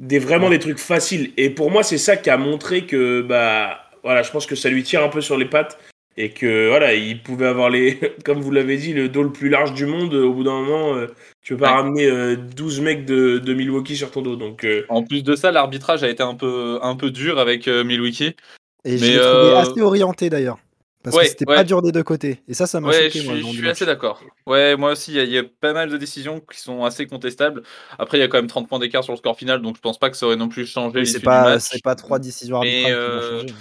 Des, 0.00 0.20
vraiment 0.20 0.44
Ouais. 0.46 0.52
des 0.52 0.58
trucs 0.60 0.78
faciles. 0.78 1.32
Et 1.36 1.50
pour 1.50 1.70
moi, 1.70 1.82
c'est 1.82 1.98
ça 1.98 2.16
qui 2.16 2.30
a 2.30 2.36
montré 2.38 2.86
que, 2.86 3.20
bah, 3.22 3.80
voilà, 4.04 4.22
je 4.22 4.30
pense 4.30 4.46
que 4.46 4.54
ça 4.54 4.70
lui 4.70 4.82
tire 4.84 5.02
un 5.02 5.08
peu 5.08 5.20
sur 5.20 5.36
les 5.36 5.44
pattes. 5.46 5.78
Et 6.16 6.30
que, 6.30 6.68
voilà, 6.68 6.94
il 6.94 7.22
pouvait 7.22 7.46
avoir 7.46 7.70
les, 7.70 7.98
comme 8.24 8.40
vous 8.40 8.50
l'avez 8.52 8.76
dit, 8.76 8.92
le 8.92 9.08
dos 9.08 9.22
le 9.24 9.32
plus 9.32 9.48
large 9.48 9.74
du 9.74 9.84
monde. 9.86 10.14
Au 10.14 10.32
bout 10.32 10.44
d'un 10.44 10.60
moment, 10.62 10.94
euh, 10.94 11.06
tu 11.42 11.54
peux 11.54 11.60
pas 11.64 11.70
Ouais. 11.72 11.76
ramener 11.82 12.06
euh, 12.06 12.36
12 12.36 12.80
mecs 12.80 13.04
de, 13.04 13.38
de 13.38 13.52
Milwaukee 13.54 13.96
sur 13.96 14.10
ton 14.12 14.22
dos. 14.22 14.36
Donc, 14.36 14.64
euh, 14.64 14.84
En 14.88 15.02
plus 15.02 15.24
de 15.24 15.34
ça, 15.34 15.50
l'arbitrage 15.50 16.04
a 16.04 16.08
été 16.08 16.22
un 16.22 16.34
peu, 16.34 16.78
un 16.82 16.94
peu 16.94 17.10
dur 17.10 17.38
avec 17.40 17.66
euh, 17.68 17.82
Milwaukee. 17.84 18.36
Et 18.84 18.96
je 18.96 19.04
Mais, 19.04 19.10
l'ai 19.12 19.18
trouvé 19.18 19.26
euh, 19.50 19.56
assez 19.58 19.80
orienté 19.82 20.30
d'ailleurs. 20.30 20.58
Parce 21.02 21.16
Ouais, 21.16 21.22
que 21.24 21.28
c'était 21.30 21.48
ouais. 21.48 21.54
pas 21.56 21.64
dur 21.64 21.80
des 21.80 21.92
deux 21.92 22.02
côtés. 22.02 22.42
Et 22.46 22.52
ça, 22.52 22.66
ça 22.66 22.78
m'a 22.78 22.88
Ouais, 22.88 23.04
choqué. 23.10 23.20
je 23.20 23.26
moi, 23.26 23.36
je 23.36 23.42
suis 23.46 23.62
match. 23.62 23.70
assez 23.70 23.86
d'accord. 23.86 24.22
Ouais, 24.46 24.76
moi 24.76 24.92
aussi, 24.92 25.12
il 25.12 25.16
y, 25.16 25.20
a- 25.20 25.24
il 25.24 25.30
y 25.30 25.38
a 25.38 25.44
pas 25.44 25.72
mal 25.72 25.88
de 25.88 25.96
décisions 25.96 26.40
qui 26.40 26.60
sont 26.60 26.84
assez 26.84 27.06
contestables. 27.06 27.62
Après, 27.98 28.18
il 28.18 28.20
y 28.20 28.24
a 28.24 28.28
quand 28.28 28.36
même 28.36 28.48
30 28.48 28.68
points 28.68 28.78
d'écart 28.78 29.02
sur 29.02 29.14
le 29.14 29.16
score 29.16 29.36
final, 29.36 29.62
donc 29.62 29.76
je 29.76 29.80
pense 29.80 29.98
pas 29.98 30.10
que 30.10 30.16
ça 30.16 30.26
aurait 30.26 30.36
non 30.36 30.48
plus 30.48 30.66
changé 30.66 31.04
c'est 31.06 31.20
pas, 31.20 31.58
c'est 31.58 31.82
pas 31.82 31.94
trois 31.94 32.18
décisions 32.18 32.60
Mais, 32.60 32.92
arbitrales 32.92 33.46
qui 33.46 33.52
euh. 33.52 33.56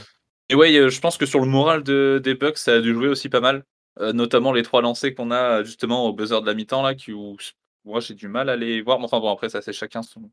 Et 0.50 0.56
ouais, 0.56 0.76
euh, 0.76 0.90
je 0.90 1.00
pense 1.00 1.18
que 1.18 1.26
sur 1.26 1.40
le 1.40 1.46
moral 1.46 1.84
de, 1.84 2.20
des 2.22 2.34
Bucks, 2.36 2.58
ça 2.58 2.74
a 2.74 2.80
dû 2.82 2.94
jouer 2.94 3.08
aussi 3.08 3.30
pas 3.30 3.40
mal. 3.40 3.64
Euh, 4.02 4.14
notamment 4.14 4.52
les 4.54 4.64
trois 4.64 4.82
lancers 4.82 5.14
qu'on 5.16 5.30
a 5.32 5.64
justement 5.64 6.06
au 6.08 6.14
buzzer 6.14 6.42
de 6.42 6.46
la 6.46 6.54
mi-temps, 6.54 6.82
là, 6.82 6.96
qui, 6.96 7.12
où 7.14 7.38
moi 7.86 8.00
j'ai 8.02 8.14
du 8.16 8.28
mal 8.28 8.50
à 8.50 8.56
les 8.58 8.82
voir. 8.82 8.98
Mais 9.00 9.06
enfin 9.06 9.20
bon, 9.20 9.32
après, 9.32 9.50
ça 9.50 9.62
c'est 9.62 9.74
chacun 9.74 10.02
son, 10.04 10.30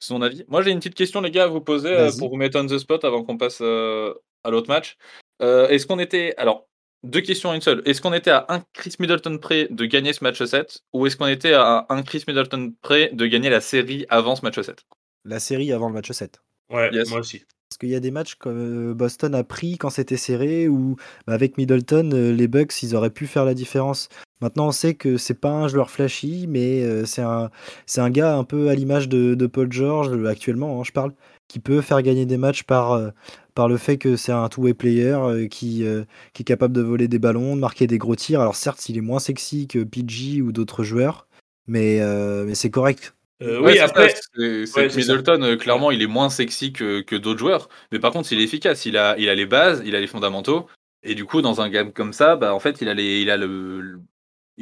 son 0.00 0.22
avis. 0.22 0.44
Moi 0.48 0.62
j'ai 0.62 0.70
une 0.72 0.78
petite 0.78 0.94
question, 0.94 1.20
les 1.20 1.30
gars, 1.30 1.44
à 1.44 1.48
vous 1.48 1.60
poser 1.60 1.90
euh, 1.92 2.10
pour 2.18 2.30
vous 2.30 2.36
mettre 2.36 2.58
on 2.60 2.66
the 2.66 2.78
spot 2.78 3.04
avant 3.04 3.22
qu'on 3.24 3.36
passe 3.36 3.60
à 3.60 4.50
l'autre 4.50 4.68
match. 4.68 4.96
Euh, 5.42 5.68
Est-ce 5.68 5.86
qu'on 5.86 5.98
était. 5.98 6.34
Alors, 6.36 6.68
deux 7.02 7.20
questions 7.20 7.50
à 7.50 7.54
une 7.56 7.60
seule. 7.60 7.82
Est-ce 7.84 8.00
qu'on 8.00 8.12
était 8.12 8.30
à 8.30 8.46
un 8.48 8.62
Chris 8.72 8.94
Middleton 9.00 9.38
près 9.38 9.66
de 9.70 9.84
gagner 9.86 10.12
ce 10.12 10.22
match 10.22 10.42
7 10.42 10.80
ou 10.92 11.06
est-ce 11.06 11.16
qu'on 11.16 11.26
était 11.26 11.52
à 11.54 11.84
un 11.88 12.02
Chris 12.02 12.22
Middleton 12.28 12.72
près 12.80 13.10
de 13.12 13.26
gagner 13.26 13.50
la 13.50 13.60
série 13.60 14.06
avant 14.08 14.36
ce 14.36 14.42
match 14.44 14.60
7 14.60 14.84
La 15.24 15.40
série 15.40 15.72
avant 15.72 15.88
le 15.88 15.94
match 15.94 16.10
7. 16.12 16.40
ouais, 16.70 16.90
Yes. 16.94 17.10
moi 17.10 17.18
aussi. 17.18 17.40
Parce 17.68 17.78
qu'il 17.80 17.88
y 17.88 17.96
a 17.96 18.00
des 18.00 18.10
matchs 18.12 18.34
comme 18.36 18.90
euh, 18.90 18.94
Boston 18.94 19.34
a 19.34 19.42
pris 19.44 19.78
quand 19.78 19.90
c'était 19.90 20.16
serré 20.18 20.68
ou 20.68 20.94
bah, 21.26 21.32
avec 21.32 21.56
Middleton, 21.56 22.10
euh, 22.12 22.30
les 22.32 22.46
Bucks, 22.46 22.82
ils 22.82 22.94
auraient 22.94 23.10
pu 23.10 23.26
faire 23.26 23.44
la 23.46 23.54
différence. 23.54 24.08
Maintenant, 24.42 24.68
on 24.68 24.72
sait 24.72 24.94
que 24.94 25.16
c'est 25.16 25.40
pas 25.40 25.50
un 25.50 25.68
joueur 25.68 25.90
flashy, 25.90 26.46
mais 26.48 27.04
c'est 27.06 27.22
un, 27.22 27.50
c'est 27.86 28.00
un 28.00 28.10
gars 28.10 28.36
un 28.36 28.42
peu 28.44 28.68
à 28.68 28.74
l'image 28.74 29.08
de, 29.08 29.34
de 29.34 29.46
Paul 29.46 29.72
George, 29.72 30.10
actuellement, 30.26 30.80
hein, 30.80 30.84
je 30.84 30.90
parle, 30.92 31.12
qui 31.48 31.60
peut 31.60 31.80
faire 31.80 32.02
gagner 32.02 32.26
des 32.26 32.36
matchs 32.38 32.64
par, 32.64 33.12
par 33.54 33.68
le 33.68 33.76
fait 33.76 33.98
que 33.98 34.16
c'est 34.16 34.32
un 34.32 34.48
two-way 34.48 34.74
player 34.74 35.12
euh, 35.14 35.46
qui, 35.48 35.84
euh, 35.84 36.04
qui 36.32 36.42
est 36.42 36.44
capable 36.44 36.74
de 36.74 36.80
voler 36.82 37.08
des 37.08 37.18
ballons, 37.18 37.54
de 37.56 37.60
marquer 37.60 37.86
des 37.86 37.98
gros 37.98 38.16
tirs. 38.16 38.40
Alors 38.40 38.56
certes, 38.56 38.88
il 38.88 38.96
est 38.96 39.02
moins 39.02 39.18
sexy 39.20 39.66
que 39.68 39.82
PG 39.84 40.40
ou 40.42 40.52
d'autres 40.52 40.84
joueurs, 40.84 41.26
mais, 41.66 42.00
euh, 42.00 42.44
mais 42.44 42.54
c'est 42.54 42.70
correct. 42.70 43.14
Euh, 43.42 43.60
Ouais, 43.60 43.72
oui, 43.72 43.72
c'est 43.74 43.80
après, 43.80 44.14
c'est- 44.36 44.76
Ouais. 44.76 44.88
Middleton, 44.96 45.42
euh, 45.42 45.56
clairement, 45.56 45.90
il 45.90 46.00
est 46.00 46.06
moins 46.06 46.30
sexy 46.30 46.72
que, 46.72 47.00
que 47.00 47.16
d'autres 47.16 47.40
joueurs. 47.40 47.68
Mais 47.90 47.98
par 47.98 48.12
contre, 48.12 48.32
il 48.32 48.40
est 48.40 48.44
efficace. 48.44 48.86
Il 48.86 48.96
a, 48.96 49.16
il 49.18 49.28
a 49.28 49.34
les 49.34 49.46
bases, 49.46 49.82
il 49.84 49.96
a 49.96 50.00
les 50.00 50.06
fondamentaux. 50.06 50.68
Et 51.02 51.16
du 51.16 51.24
coup, 51.24 51.42
dans 51.42 51.60
un 51.60 51.68
game 51.68 51.92
comme 51.92 52.12
ça, 52.12 52.36
bah, 52.36 52.54
en 52.54 52.60
fait, 52.60 52.80
il 52.80 52.88
a, 52.88 52.94
les, 52.94 53.20
il 53.20 53.30
a 53.30 53.36
le- 53.36 53.98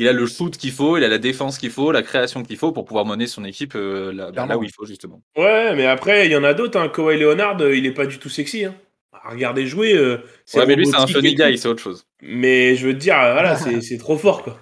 il 0.01 0.09
a 0.09 0.13
le 0.13 0.27
shoot 0.27 0.57
qu'il 0.57 0.73
faut, 0.73 0.97
il 0.97 1.05
a 1.05 1.09
la 1.09 1.19
défense 1.19 1.59
qu'il 1.59 1.71
faut, 1.71 1.93
la 1.93 2.03
création 2.03 2.43
qu'il 2.43 2.57
faut 2.57 2.73
pour 2.73 2.87
pouvoir 2.87 3.05
mener 3.05 3.27
son 3.27 3.45
équipe 3.45 3.75
euh, 3.75 4.13
là, 4.13 4.33
bah, 4.33 4.47
là 4.47 4.59
où 4.59 4.65
il 4.65 4.73
faut 4.73 4.87
justement. 4.87 5.23
Ouais, 5.37 5.75
mais 5.77 5.87
après, 5.87 6.27
il 6.27 6.33
y 6.33 6.37
en 6.37 6.45
a 6.45 6.55
d'autres. 6.55 6.81
Hein. 6.81 6.89
Kawhi 6.89 7.19
Leonard, 7.19 7.61
euh, 7.61 7.77
il 7.77 7.85
est 7.85 7.93
pas 7.93 8.07
du 8.07 8.19
tout 8.19 8.31
sexy. 8.31 8.65
Hein. 8.65 8.75
À 9.13 9.31
regarder 9.31 9.67
jouer, 9.67 9.95
euh, 9.95 10.17
Ouais, 10.55 10.65
mais 10.67 10.77
lui 10.77 10.87
c'est 10.87 10.97
un 10.97 11.07
funny 11.07 11.35
guy, 11.35 11.59
c'est 11.59 11.69
autre 11.69 11.83
chose. 11.83 12.07
Mais 12.23 12.75
je 12.77 12.87
veux 12.87 12.95
te 12.95 12.99
dire, 12.99 13.17
voilà, 13.17 13.57
c'est 13.83 13.99
trop 13.99 14.17
fort, 14.17 14.43
quoi. 14.43 14.59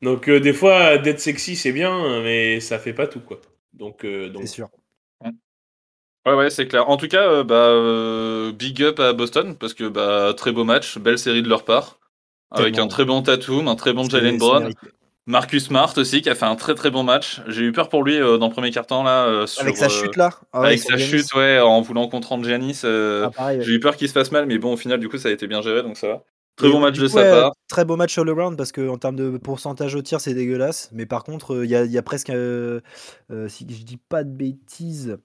Donc, 0.00 0.28
euh, 0.28 0.40
des 0.40 0.54
fois, 0.54 0.96
d'être 0.96 1.20
sexy, 1.20 1.56
c'est 1.56 1.72
bien, 1.72 2.22
mais 2.22 2.60
ça 2.60 2.78
fait 2.78 2.94
pas 2.94 3.06
tout, 3.06 3.20
quoi. 3.20 3.40
Donc, 3.74 4.04
euh, 4.04 4.30
donc 4.30 4.42
C'est 4.42 4.54
sûr. 4.54 4.68
Ouais, 6.28 6.34
ouais, 6.34 6.50
c'est 6.50 6.66
clair. 6.66 6.88
En 6.90 6.96
tout 6.96 7.08
cas, 7.08 7.26
euh, 7.26 7.44
bah, 7.44 7.54
euh, 7.54 8.52
big 8.52 8.82
up 8.82 9.00
à 9.00 9.12
Boston 9.12 9.56
parce 9.56 9.72
que 9.72 9.88
bah, 9.88 10.34
très 10.36 10.52
beau 10.52 10.64
match, 10.64 10.98
belle 10.98 11.18
série 11.18 11.42
de 11.42 11.48
leur 11.48 11.64
part. 11.64 11.97
Avec 12.50 12.74
Tellement. 12.74 12.86
un 12.86 12.88
très 12.88 13.04
bon 13.04 13.22
Tatum, 13.22 13.68
un 13.68 13.76
très 13.76 13.92
bon 13.92 14.08
Jalen 14.08 14.38
Brown. 14.38 14.72
Marcus 15.26 15.66
Smart 15.66 15.92
aussi 15.98 16.22
qui 16.22 16.30
a 16.30 16.34
fait 16.34 16.46
un 16.46 16.56
très 16.56 16.74
très 16.74 16.90
bon 16.90 17.02
match. 17.02 17.42
J'ai 17.48 17.62
eu 17.62 17.72
peur 17.72 17.90
pour 17.90 18.02
lui 18.02 18.16
euh, 18.18 18.38
dans 18.38 18.46
le 18.46 18.52
premier 18.52 18.70
quart-temps 18.70 19.02
là. 19.02 19.26
euh, 19.26 19.46
sur, 19.46 19.60
Avec 19.62 19.76
sa 19.76 19.86
euh, 19.86 19.88
chute 19.90 20.16
là. 20.16 20.30
Ah 20.54 20.62
avec 20.62 20.78
sa 20.78 20.96
Giannis. 20.96 21.02
chute, 21.24 21.34
ouais, 21.34 21.60
en 21.60 21.82
voulant 21.82 22.08
comprendre 22.08 22.44
Giannis. 22.46 22.80
euh, 22.84 23.28
Ah, 23.36 23.48
ouais. 23.48 23.60
J'ai 23.60 23.72
eu 23.72 23.80
peur 23.80 23.96
qu'il 23.96 24.08
se 24.08 24.14
fasse 24.14 24.32
mal, 24.32 24.46
mais 24.46 24.56
bon, 24.58 24.72
au 24.72 24.76
final, 24.78 24.98
du 24.98 25.08
coup, 25.10 25.18
ça 25.18 25.28
a 25.28 25.32
été 25.32 25.46
bien 25.46 25.60
géré, 25.60 25.82
donc 25.82 25.98
ça 25.98 26.08
va. 26.08 26.24
Très 26.56 26.68
Et 26.68 26.72
bon 26.72 26.80
match 26.80 26.98
de 26.98 27.06
sa 27.06 27.20
ouais, 27.20 27.30
part. 27.30 27.52
Très 27.68 27.84
beau 27.84 27.96
match 27.96 28.16
all 28.16 28.28
around 28.30 28.56
parce 28.56 28.72
que 28.72 28.88
en 28.88 28.96
termes 28.96 29.16
de 29.16 29.36
pourcentage 29.36 29.94
au 29.94 30.00
tir, 30.00 30.20
c'est 30.20 30.32
dégueulasse. 30.32 30.88
Mais 30.92 31.04
par 31.04 31.24
contre, 31.24 31.54
euh, 31.56 31.64
il 31.66 31.70
y, 31.70 31.74
y 31.92 31.98
a 31.98 32.02
presque, 32.02 32.30
euh, 32.30 32.80
euh, 33.30 33.48
si 33.48 33.66
je 33.68 33.84
dis 33.84 33.98
pas 33.98 34.24
de 34.24 34.30
bêtises, 34.30 35.18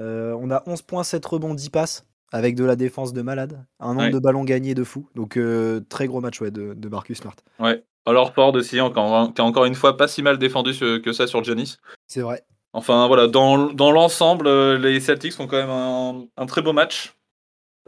euh, 0.00 0.34
on 0.40 0.50
a 0.50 0.62
11 0.66 0.80
points, 0.82 1.04
7 1.04 1.24
rebonds, 1.26 1.54
10 1.54 1.68
passes 1.68 2.06
avec 2.34 2.56
de 2.56 2.64
la 2.64 2.74
défense 2.74 3.12
de 3.12 3.22
malade. 3.22 3.64
Un 3.78 3.94
nombre 3.94 4.06
Ouais. 4.06 4.10
de 4.10 4.18
ballons 4.18 4.42
gagnés 4.44 4.74
de 4.74 4.82
fou. 4.82 5.08
Donc 5.14 5.36
euh, 5.36 5.80
très 5.88 6.06
gros 6.08 6.20
match 6.20 6.40
ouais, 6.40 6.50
de, 6.50 6.74
de 6.74 6.88
Marcus 6.88 7.18
Smart. 7.18 7.36
Ouais. 7.60 7.84
Alors, 8.06 8.34
Ford 8.34 8.52
aussi, 8.54 8.80
encore, 8.80 9.32
qui 9.32 9.40
a 9.40 9.44
encore 9.44 9.64
une 9.64 9.74
fois 9.76 9.96
pas 9.96 10.08
si 10.08 10.20
mal 10.20 10.36
défendu 10.38 10.74
ce- 10.74 10.98
que 10.98 11.12
ça 11.12 11.26
sur 11.26 11.42
Giannis. 11.44 11.76
C'est 12.06 12.20
vrai. 12.20 12.44
Enfin, 12.74 13.06
voilà, 13.06 13.28
dans, 13.28 13.72
dans 13.72 13.92
l'ensemble, 13.92 14.46
euh, 14.48 14.76
les 14.76 14.98
Celtics 15.00 15.32
font 15.32 15.46
quand 15.46 15.56
même 15.56 15.70
un, 15.70 16.26
un 16.36 16.46
très 16.46 16.60
beau 16.60 16.72
match. 16.72 17.14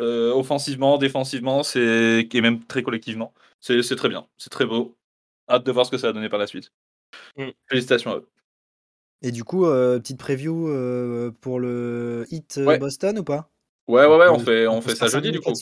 Euh, 0.01 0.33
offensivement, 0.33 0.97
défensivement, 0.99 1.63
c'est 1.63 2.29
et 2.33 2.41
même 2.41 2.65
très 2.65 2.83
collectivement. 2.83 3.33
C'est 3.61 3.83
c'est 3.83 3.97
très 3.97 4.09
bien, 4.11 4.27
c'est 4.39 4.51
très 4.51 4.65
beau. 4.67 4.97
Hâte 5.51 5.65
de 5.67 5.73
voir 5.73 5.87
ce 5.87 5.91
que 5.91 5.97
ça 5.99 6.07
va 6.09 6.13
donner 6.13 6.29
par 6.29 6.39
la 6.39 6.47
suite. 6.47 6.71
Mm. 7.37 7.49
Félicitations 7.69 8.13
à 8.13 8.17
eux. 8.17 8.29
Et 9.23 9.33
du 9.33 9.43
coup, 9.43 9.65
euh, 9.67 9.99
petite 9.99 10.19
preview 10.19 10.69
euh, 10.69 11.31
pour 11.41 11.59
le 11.59 12.27
hit 12.31 12.61
Ouais. 12.65 12.79
Boston 12.79 13.19
ou 13.19 13.25
pas? 13.25 13.49
Ouais, 13.89 14.05
ouais, 14.07 14.17
ouais, 14.17 14.29
on 14.29 14.39
fait, 14.39 14.67
on 14.67 14.81
fait 14.81 14.95
ça 14.95 15.07
jeudi 15.09 15.31
du 15.31 15.41
coup. 15.41 15.53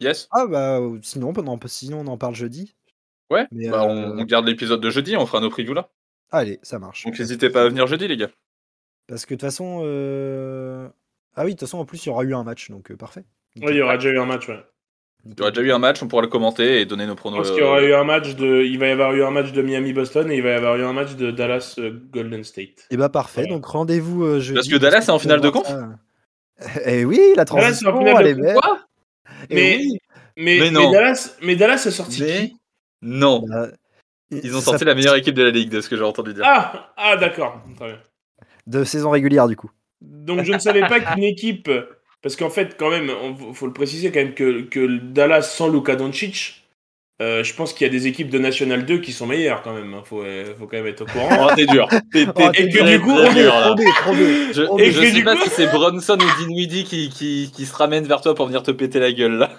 Yes. 0.00 0.28
Ah 0.30 0.46
bah 0.46 0.78
euh, 0.78 0.98
sinon, 1.02 1.32
on 1.36 1.58
peut- 1.58 1.68
sinon 1.68 2.00
on 2.00 2.06
en 2.06 2.16
parle 2.18 2.34
jeudi. 2.34 2.74
Ouais, 3.30 3.46
Mais, 3.50 3.68
bah, 3.68 3.82
euh, 3.82 4.12
on, 4.14 4.18
on 4.18 4.24
garde 4.24 4.46
l'épisode 4.46 4.80
de 4.80 4.90
jeudi, 4.90 5.16
on 5.16 5.26
fera 5.26 5.40
nos 5.40 5.50
previews 5.50 5.74
là. 5.74 5.90
Allez, 6.30 6.58
ça 6.62 6.78
marche. 6.78 7.04
Donc 7.04 7.18
n'hésitez 7.18 7.50
pas 7.50 7.62
à 7.62 7.68
venir 7.68 7.86
jeudi, 7.86 8.06
les 8.08 8.16
gars. 8.16 8.30
Parce 9.06 9.24
que 9.26 9.34
de 9.34 9.38
toute 9.40 9.48
façon. 9.48 9.80
euh, 9.82 10.88
Ah 11.34 11.42
oui, 11.44 11.48
de 11.48 11.52
toute 11.52 11.60
façon, 11.60 11.78
en 11.78 11.84
plus, 11.84 12.04
il 12.04 12.08
y 12.08 12.12
aura 12.12 12.24
eu 12.24 12.34
un 12.34 12.44
match, 12.44 12.70
donc 12.70 12.90
euh, 12.90 12.96
parfait. 12.96 13.24
Ouais, 13.60 13.72
il 13.72 13.76
y 13.76 13.82
aura 13.82 13.96
déjà 13.96 14.10
eu 14.10 14.18
un 14.18 14.26
match, 14.26 14.48
ouais. 14.48 14.62
Il 15.26 15.36
y 15.36 15.40
aura 15.42 15.50
déjà 15.50 15.62
eu 15.62 15.72
un 15.72 15.78
match, 15.78 16.02
on 16.02 16.08
pourra 16.08 16.22
le 16.22 16.28
commenter 16.28 16.80
et 16.80 16.86
donner 16.86 17.06
nos 17.06 17.14
pronos. 17.16 17.38
pense 17.38 17.50
qu'il 17.50 17.60
y 17.60 17.62
aura 17.66 17.78
euh, 17.78 17.88
eu 17.88 17.94
un 17.94 18.04
match 18.04 18.36
de, 18.36 18.62
il 18.62 18.78
va 18.78 18.86
y 18.88 18.90
avoir 18.90 19.12
eu 19.14 19.24
un 19.24 19.30
match 19.30 19.52
de 19.52 19.62
Miami-Boston 19.62 20.30
et 20.30 20.36
il 20.36 20.42
va 20.42 20.50
y 20.50 20.52
avoir 20.52 20.76
eu 20.76 20.84
un 20.84 20.92
match 20.92 21.16
de 21.16 21.30
Dallas-Golden 21.30 22.44
State. 22.44 22.86
Et 22.90 22.96
bah 22.96 23.08
parfait, 23.08 23.46
donc 23.46 23.66
rendez-vous 23.66 24.24
euh, 24.24 24.40
jeudi. 24.40 24.54
Parce 24.54 24.68
que 24.68 24.76
Dallas 24.76 25.00
est 25.06 25.10
en 25.10 25.18
finale 25.18 25.40
de 25.40 25.48
conf 25.50 25.66
ça. 25.66 25.98
Eh 26.84 27.04
oui, 27.04 27.18
la 27.36 27.44
Dallas 27.44 27.44
transition, 27.44 28.00
de 28.02 28.06
elle 28.08 28.26
est 28.26 28.34
belle. 28.34 28.56
Eh 29.50 29.54
Mais, 29.54 29.76
oui. 29.78 29.98
mais, 30.36 30.58
Mais 30.58 30.58
mais 30.60 30.70
non. 30.70 30.90
Dallas, 30.90 31.36
mais 31.42 31.56
Dallas 31.56 31.84
a 31.86 31.90
sorti 31.90 32.22
Mais 32.22 32.46
qui? 32.48 32.56
Non. 33.02 33.44
Bah, 33.48 33.68
Ils 34.30 34.54
ont 34.56 34.60
ça- 34.60 34.66
sorti 34.72 34.84
la 34.84 34.94
meilleure 34.94 35.14
équipe 35.16 35.34
de 35.34 35.42
la 35.44 35.50
ligue, 35.50 35.70
de 35.70 35.80
ce 35.80 35.88
que 35.88 35.96
j'ai 35.96 36.02
entendu 36.02 36.34
dire. 36.34 36.42
Ah, 36.46 36.92
ah 36.96 37.16
d'accord. 37.16 37.62
Très 37.76 37.86
bien. 37.88 37.98
de 38.66 38.84
saison 38.84 39.10
régulière 39.10 39.46
du 39.48 39.56
coup. 39.56 39.70
Donc 40.00 40.42
je 40.44 40.52
ne 40.52 40.58
savais 40.58 40.80
pas 40.86 41.00
qu'une 41.00 41.22
équipe, 41.24 41.70
parce 42.22 42.36
qu'en 42.36 42.50
fait 42.50 42.76
quand 42.78 42.90
même, 42.90 43.10
il 43.48 43.54
faut 43.54 43.66
le 43.66 43.72
préciser 43.72 44.10
quand 44.12 44.20
même 44.20 44.34
que, 44.34 44.62
que 44.62 44.98
Dallas 44.98 45.42
sans 45.42 45.68
Luka 45.68 45.96
Doncic, 45.96 46.67
euh, 47.20 47.42
je 47.42 47.52
pense 47.54 47.72
qu'il 47.72 47.86
y 47.86 47.90
a 47.90 47.92
des 47.92 48.06
équipes 48.06 48.30
de 48.30 48.38
National 48.38 48.86
2 48.86 48.98
qui 48.98 49.12
sont 49.12 49.26
meilleures 49.26 49.62
quand 49.62 49.72
même. 49.74 49.94
Il 49.98 50.04
faut, 50.06 50.22
euh, 50.22 50.54
faut 50.58 50.66
quand 50.66 50.76
même 50.76 50.86
être 50.86 51.02
au 51.02 51.06
courant. 51.06 51.28
Oh, 51.50 51.54
t'es 51.56 51.66
dur. 51.66 51.88
T'es, 52.12 52.26
t'es- 52.26 52.32
Oh, 52.34 52.50
t'es 52.52 52.62
et 52.62 52.68
que 52.70 52.96
du 52.96 53.00
coup, 53.00 53.10
on 53.10 53.24
est 53.24 53.34
dur, 53.34 53.52
là. 53.54 53.74
Je, 54.52 54.62
Oh, 54.68 54.78
je 54.78 54.90
sais 54.90 55.22
pas 55.24 55.36
coup- 55.36 55.42
si 55.44 55.50
c'est 55.50 55.66
Bronson 55.66 56.16
ou 56.18 56.44
Dinwiddie 56.44 56.84
qui, 56.84 57.08
qui, 57.10 57.50
qui 57.54 57.66
se 57.66 57.74
ramène 57.74 58.04
vers 58.06 58.20
toi 58.20 58.34
pour 58.34 58.46
venir 58.46 58.62
te 58.62 58.70
péter 58.70 59.00
la 59.00 59.12
gueule 59.12 59.34
là. 59.38 59.50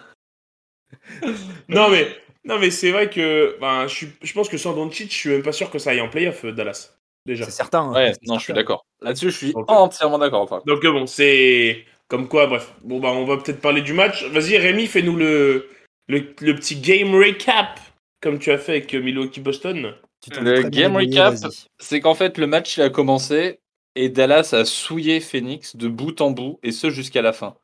non 1.70 1.90
mais, 1.90 2.08
non 2.46 2.60
mais 2.60 2.72
c'est 2.72 2.92
vrai 2.92 3.10
que, 3.10 3.58
ben, 3.60 3.88
je, 3.88 3.94
suis, 3.94 4.08
je 4.22 4.34
pense 4.34 4.50
que 4.50 4.58
sans 4.58 4.74
Doncic, 4.74 5.12
je 5.12 5.16
suis 5.18 5.30
même 5.30 5.44
pas 5.44 5.52
sûr 5.52 5.70
que 5.70 5.80
ça 5.80 5.92
aille 5.92 6.02
en 6.02 6.10
playoff 6.10 6.46
euh, 6.46 6.52
Dallas 6.52 6.92
déjà. 7.26 7.46
C'est 7.46 7.52
certain. 7.52 7.82
hein, 7.82 7.94
Ouais, 7.94 8.14
c'est 8.14 8.28
non, 8.28 8.36
je 8.36 8.40
suis 8.40 8.48
certain. 8.48 8.62
d'accord. 8.62 8.86
Là-dessus, 9.02 9.32
je 9.32 9.38
suis 9.38 9.52
Ok. 9.54 9.70
entièrement 9.70 10.18
d'accord. 10.18 10.42
Enfin, 10.42 10.62
Donc 10.66 10.84
euh, 10.86 10.92
bon, 10.92 11.06
c'est 11.08 11.86
comme 12.08 12.28
quoi, 12.28 12.48
bref. 12.48 12.74
Bon 12.84 13.00
bah 13.00 13.10
on 13.10 13.26
va 13.26 13.38
peut-être 13.38 13.62
parler 13.62 13.82
du 13.82 13.94
match. 13.94 14.24
Vas-y 14.26 14.58
Rémi, 14.58 14.88
fais-nous 14.88 15.16
le, 15.16 15.70
le, 16.10 16.34
le 16.42 16.56
petit 16.56 16.76
game 16.76 17.16
recap 17.16 17.80
comme 18.22 18.40
tu 18.40 18.52
as 18.52 18.58
fait 18.58 18.74
avec 18.74 18.94
euh, 18.94 19.02
Milwaukee 19.02 19.40
Boston. 19.40 19.94
Tu 20.22 20.30
t'en 20.30 20.42
Le 20.42 20.64
game 20.64 20.96
recap, 20.96 21.36
c'est 21.78 22.02
qu'en 22.02 22.16
fait, 22.16 22.38
le 22.38 22.48
match 22.48 22.78
il 22.78 22.84
a 22.84 22.90
commencé 22.90 23.60
et 23.96 24.10
Dallas 24.10 24.50
a 24.54 24.66
souillé 24.66 25.20
Phoenix 25.22 25.76
de 25.76 25.88
bout 25.88 26.20
en 26.22 26.32
bout 26.32 26.60
et 26.64 26.72
ce 26.72 26.90
jusqu'à 26.90 27.22
la 27.22 27.32
fin. 27.32 27.56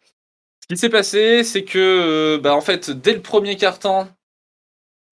Ce 0.62 0.68
qui 0.68 0.78
s'est 0.78 0.90
passé, 0.90 1.44
c'est 1.44 1.64
que, 1.64 1.78
euh, 1.78 2.40
bah, 2.40 2.56
en 2.56 2.62
fait, 2.62 2.90
dès 2.90 3.14
le 3.14 3.22
premier 3.22 3.56
quart-temps, 3.56 4.08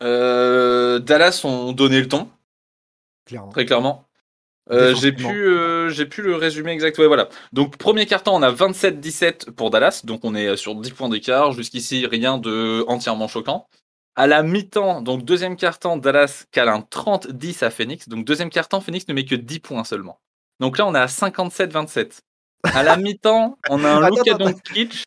euh, 0.02 1.00
Dallas 1.00 1.42
ont 1.44 1.74
donné 1.74 2.00
le 2.00 2.08
ton. 2.08 2.30
Clairement. 3.26 3.52
très 3.52 3.66
clairement. 3.66 4.06
Euh, 4.72 4.96
j'ai 4.96 5.12
pu, 5.12 5.26
euh, 5.26 5.90
j'ai 5.90 6.06
pu 6.06 6.22
le 6.22 6.36
résumer 6.36 6.72
exact. 6.72 6.98
Ouais, 6.98 7.08
voilà. 7.08 7.30
Donc 7.52 7.78
premier 7.78 8.06
carton, 8.06 8.32
on 8.36 8.42
a 8.42 8.52
27-17 8.52 9.52
pour 9.52 9.70
Dallas, 9.70 10.02
donc 10.06 10.22
on 10.24 10.36
est 10.36 10.56
sur 10.56 10.76
10 10.76 10.92
points 10.92 11.10
d'écart. 11.10 11.52
Jusqu'ici, 11.52 12.06
rien 12.06 12.38
de 12.38 12.86
entièrement 12.88 13.28
choquant. 13.28 13.68
À 14.16 14.28
la 14.28 14.44
mi-temps, 14.44 15.02
donc 15.02 15.26
deuxième 15.26 15.58
carton, 15.58 15.98
Dallas 15.98 16.46
cale 16.52 16.70
un 16.70 16.80
30-10 16.80 17.64
à 17.64 17.72
Phoenix. 17.72 18.08
Donc 18.08 18.26
deuxième 18.26 18.50
carton, 18.50 18.80
Phoenix 18.80 19.08
ne 19.08 19.14
met 19.14 19.26
que 19.26 19.36
10 19.36 19.60
points 19.60 19.84
seulement. 19.84 20.20
Donc 20.60 20.78
là, 20.78 20.86
on 20.86 20.94
est 20.96 21.00
à 21.00 21.08
57-27. 21.08 22.20
À 22.64 22.84
la 22.84 22.96
mi-temps, 22.96 23.58
on 23.70 23.84
a 23.84 23.90
un 23.90 24.10
Luka. 24.10 24.36
Doncic 24.36 25.04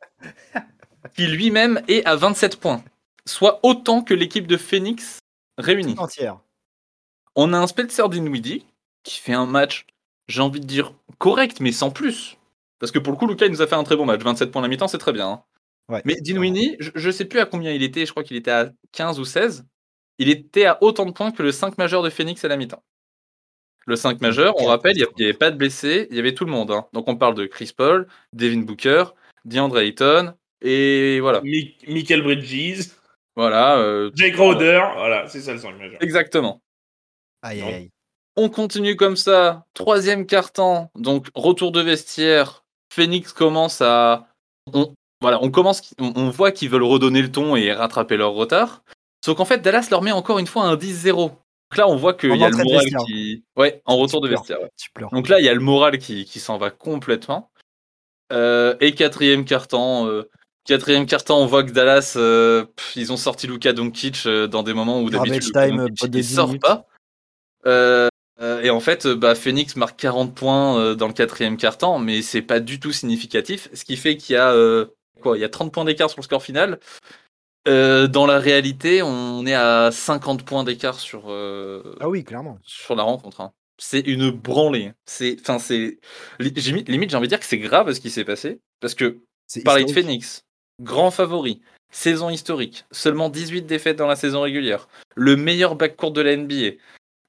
qui 1.15 1.27
lui-même 1.27 1.81
est 1.89 2.05
à 2.05 2.17
27 2.17 2.57
points, 2.57 2.83
soit 3.25 3.61
autant 3.63 4.03
que 4.03 4.13
l'équipe 4.13 4.47
de 4.47 4.57
Phoenix 4.57 5.21
réunie. 5.57 5.95
Entière. 5.97 6.39
On 7.37 7.53
a 7.53 7.59
un 7.59 7.67
Spencer 7.67 8.09
Dinwiddie 8.09 8.67
qui 9.07 9.21
fait 9.21 9.33
un 9.33 9.47
match, 9.47 9.87
j'ai 10.29 10.41
envie 10.43 10.61
de 10.61 10.67
dire, 10.67 10.93
correct, 11.19 11.61
mais 11.61 11.73
sans 11.73 11.91
plus. 11.91 12.37
Parce 12.79 12.93
que 12.93 12.99
pour 12.99 13.13
le 13.13 13.19
coup, 13.19 13.27
Lucas, 13.27 13.47
il 13.47 13.53
nous 13.53 13.63
a 13.63 13.67
fait 13.67 13.75
un 13.77 13.85
très 13.85 13.97
bon 13.97 14.05
match. 14.05 14.21
27 14.21 14.51
points 14.51 14.63
à 14.63 14.65
la 14.65 14.69
mi-temps, 14.69 14.89
c'est 14.89 14.99
très 14.99 15.13
bien. 15.13 15.29
hein. 15.29 15.43
Ouais, 15.89 16.03
Mais 16.05 16.17
Dinwiddie, 16.21 16.77
je, 16.81 16.91
je 16.95 17.11
sais 17.11 17.25
plus 17.25 17.39
à 17.39 17.47
combien 17.47 17.71
il 17.73 17.83
était, 17.83 18.05
je 18.05 18.11
crois 18.11 18.25
qu'il 18.25 18.37
était 18.37 18.51
à 18.51 18.71
15 18.93 19.21
ou 19.21 19.25
16. 19.25 19.65
Il 20.19 20.29
était 20.29 20.67
à 20.67 20.83
autant 20.83 21.07
de 21.07 21.13
points 21.13 21.31
que 21.31 21.43
le 21.43 21.53
5 21.53 21.79
majeur 21.79 22.03
de 22.03 22.11
Phoenix 22.11 22.45
à 22.45 22.49
la 22.49 22.57
mi-temps. 22.57 22.83
Le 23.87 23.95
5 23.95 24.21
majeur, 24.21 24.55
on 24.59 24.65
rappelle, 24.67 24.97
il 24.99 25.07
n'y 25.17 25.25
avait 25.25 25.33
pas 25.33 25.53
de 25.53 25.57
blessés, 25.57 26.09
il 26.11 26.17
y 26.17 26.19
avait 26.19 26.35
tout 26.35 26.45
le 26.45 26.51
monde. 26.51 26.73
hein. 26.73 26.87
Donc 26.93 27.07
on 27.07 27.15
parle 27.17 27.35
de 27.37 27.47
Chris 27.47 27.73
Paul, 27.77 28.09
Devin 28.33 28.63
Booker, 28.63 29.05
DeAndre 29.45 29.79
Ayton, 29.79 30.35
et 30.61 31.21
voilà. 31.21 31.41
Mi- 31.43 31.77
Michael 31.87 32.23
Bridges, 32.23 32.87
Voilà, 33.37 33.79
euh, 33.79 34.11
Jake 34.15 34.35
Crowder, 34.35 34.83
voilà, 34.97 35.29
c'est 35.29 35.41
ça 35.41 35.53
le 35.53 35.59
5 35.61 35.79
majeur. 35.79 36.03
exactement. 36.03 36.61
Aïe, 37.43 37.61
aïe. 37.63 37.91
On 38.37 38.49
continue 38.49 38.97
comme 38.97 39.17
ça. 39.17 39.65
Troisième 39.75 40.27
quart-temps, 40.27 40.91
donc 40.95 41.29
retour 41.35 41.73
de 41.73 41.81
vestiaire. 41.81 42.65
Phoenix 42.93 43.33
commence 43.33 43.81
à. 43.81 44.27
On, 44.73 44.93
voilà, 45.21 45.43
on 45.43 45.51
commence, 45.51 45.95
on, 45.99 46.13
on 46.17 46.29
voit 46.31 46.53
qu'ils 46.53 46.69
veulent 46.69 46.83
redonner 46.83 47.23
le 47.23 47.33
ton 47.33 47.57
et 47.57 47.73
rattraper 47.73 48.17
leur 48.17 48.33
retard. 48.33 48.83
Sauf 49.25 49.37
qu'en 49.37 49.45
fait, 49.45 49.59
Dallas 49.59 49.89
leur 49.91 50.03
met 50.03 50.13
encore 50.13 50.39
une 50.39 50.47
fois 50.47 50.65
un 50.65 50.77
10-0. 50.77 51.15
Donc 51.15 51.77
là, 51.79 51.89
on 51.89 51.97
voit 51.97 52.15
qu'il 52.15 52.37
y 52.37 52.45
a 52.45 52.49
le 52.51 52.57
moral 52.63 52.87
qui. 53.07 53.43
Ouais, 53.57 53.81
en 53.87 53.97
Tu 53.97 54.03
retour 54.03 54.21
de 54.21 54.29
vestiaire. 54.29 54.61
ouais. 54.61 54.71
Tu 54.77 54.91
pleures. 54.91 55.11
Donc 55.11 55.29
là, 55.29 55.41
il 55.41 55.45
y 55.45 55.49
a 55.49 55.55
le 55.55 55.61
moral 55.61 55.99
qui, 55.99 56.25
qui 56.27 56.39
s'en 56.39 56.59
va 56.59 56.71
complètement. 56.71 57.51
Euh, 58.33 58.77
et 58.81 58.95
quatrième 58.95 59.45
quart-temps. 59.45 60.07
euh, 60.07 60.29
quatrième 60.65 61.07
quart-temps, 61.07 61.39
on 61.41 61.47
voit 61.47 61.65
que 61.65 61.71
Dallas, 61.71 62.15
euh, 62.17 62.65
pff, 62.65 62.97
ils 62.97 63.13
ont 63.13 63.17
sorti 63.17 63.47
Luka 63.47 63.73
Doncic 63.73 64.29
dans 64.29 64.63
des 64.63 64.75
moments 64.75 65.01
où 65.01 65.11
d'habitude 65.11 65.45
Luka 65.45 65.71
Doncic, 65.71 66.11
10 66.11 66.35
sort 66.35 66.47
minutes. 66.49 66.63
pas. 66.63 66.87
Euh, 67.67 68.09
et 68.67 68.71
en 68.71 68.81
fait, 68.81 69.07
euh, 69.07 69.17
bah, 69.17 69.35
Phoenix 69.35 69.77
marque 69.77 69.99
40 69.99 70.35
points 70.35 70.79
euh, 70.79 70.95
dans 70.95 71.07
le 71.07 71.13
quatrième 71.13 71.57
quart-temps, 71.57 71.99
mais 71.99 72.23
c'est 72.23 72.43
pas 72.43 72.61
du 72.61 72.79
tout 72.81 72.93
significatif. 72.93 73.69
Ce 73.73 73.85
qui 73.85 73.97
fait 73.97 74.17
qu'il 74.17 74.35
y 74.35 74.37
a 74.37 74.53
euh, 74.53 74.87
quoi 75.23 75.37
Il 75.39 75.41
y 75.41 75.45
a 75.45 75.49
30 75.49 75.73
points 75.73 75.85
d'écart 75.85 76.11
sur 76.11 76.21
le 76.21 76.25
score 76.25 76.43
final. 76.43 76.79
Euh, 77.69 78.07
dans 78.07 78.27
la 78.27 78.39
réalité, 78.39 79.03
on 79.03 79.45
est 79.47 79.55
à 79.55 79.91
50 79.91 80.45
points 80.45 80.63
d'écart 80.65 81.01
sur, 81.01 81.25
euh, 81.29 81.97
Ah 82.01 82.09
oui, 82.09 82.23
clairement. 82.23 82.59
sur 82.63 82.95
la 82.95 83.03
rencontre. 83.03 83.41
hein. 83.41 83.53
C'est 83.79 84.01
une 84.01 84.31
branlée. 84.31 84.93
C'est, 85.05 85.37
enfin, 85.41 85.59
c'est 85.59 85.99
limite, 86.39 87.11
j'ai 87.11 87.17
envie 87.17 87.27
de 87.27 87.31
dire 87.31 87.41
que 87.41 87.45
c'est 87.47 87.59
grave 87.59 87.93
ce 87.93 88.01
qui 88.01 88.11
s'est 88.11 88.25
passé 88.25 88.61
parce 88.81 88.95
que 88.95 89.19
C'est 89.47 89.63
parler 89.65 89.85
de. 89.85 89.91
Phoenix, 89.93 90.43
grand 90.81 91.11
favori, 91.11 91.61
saison 91.91 92.31
historique, 92.31 92.87
seulement 92.91 93.29
18 93.29 93.63
défaites 93.63 93.97
dans 93.97 94.07
la 94.07 94.17
saison 94.17 94.43
régulière, 94.43 94.89
le 95.15 95.37
meilleur 95.37 95.75
backcourt 95.75 96.13
de 96.13 96.21
la 96.23 96.37
NBA, 96.37 96.77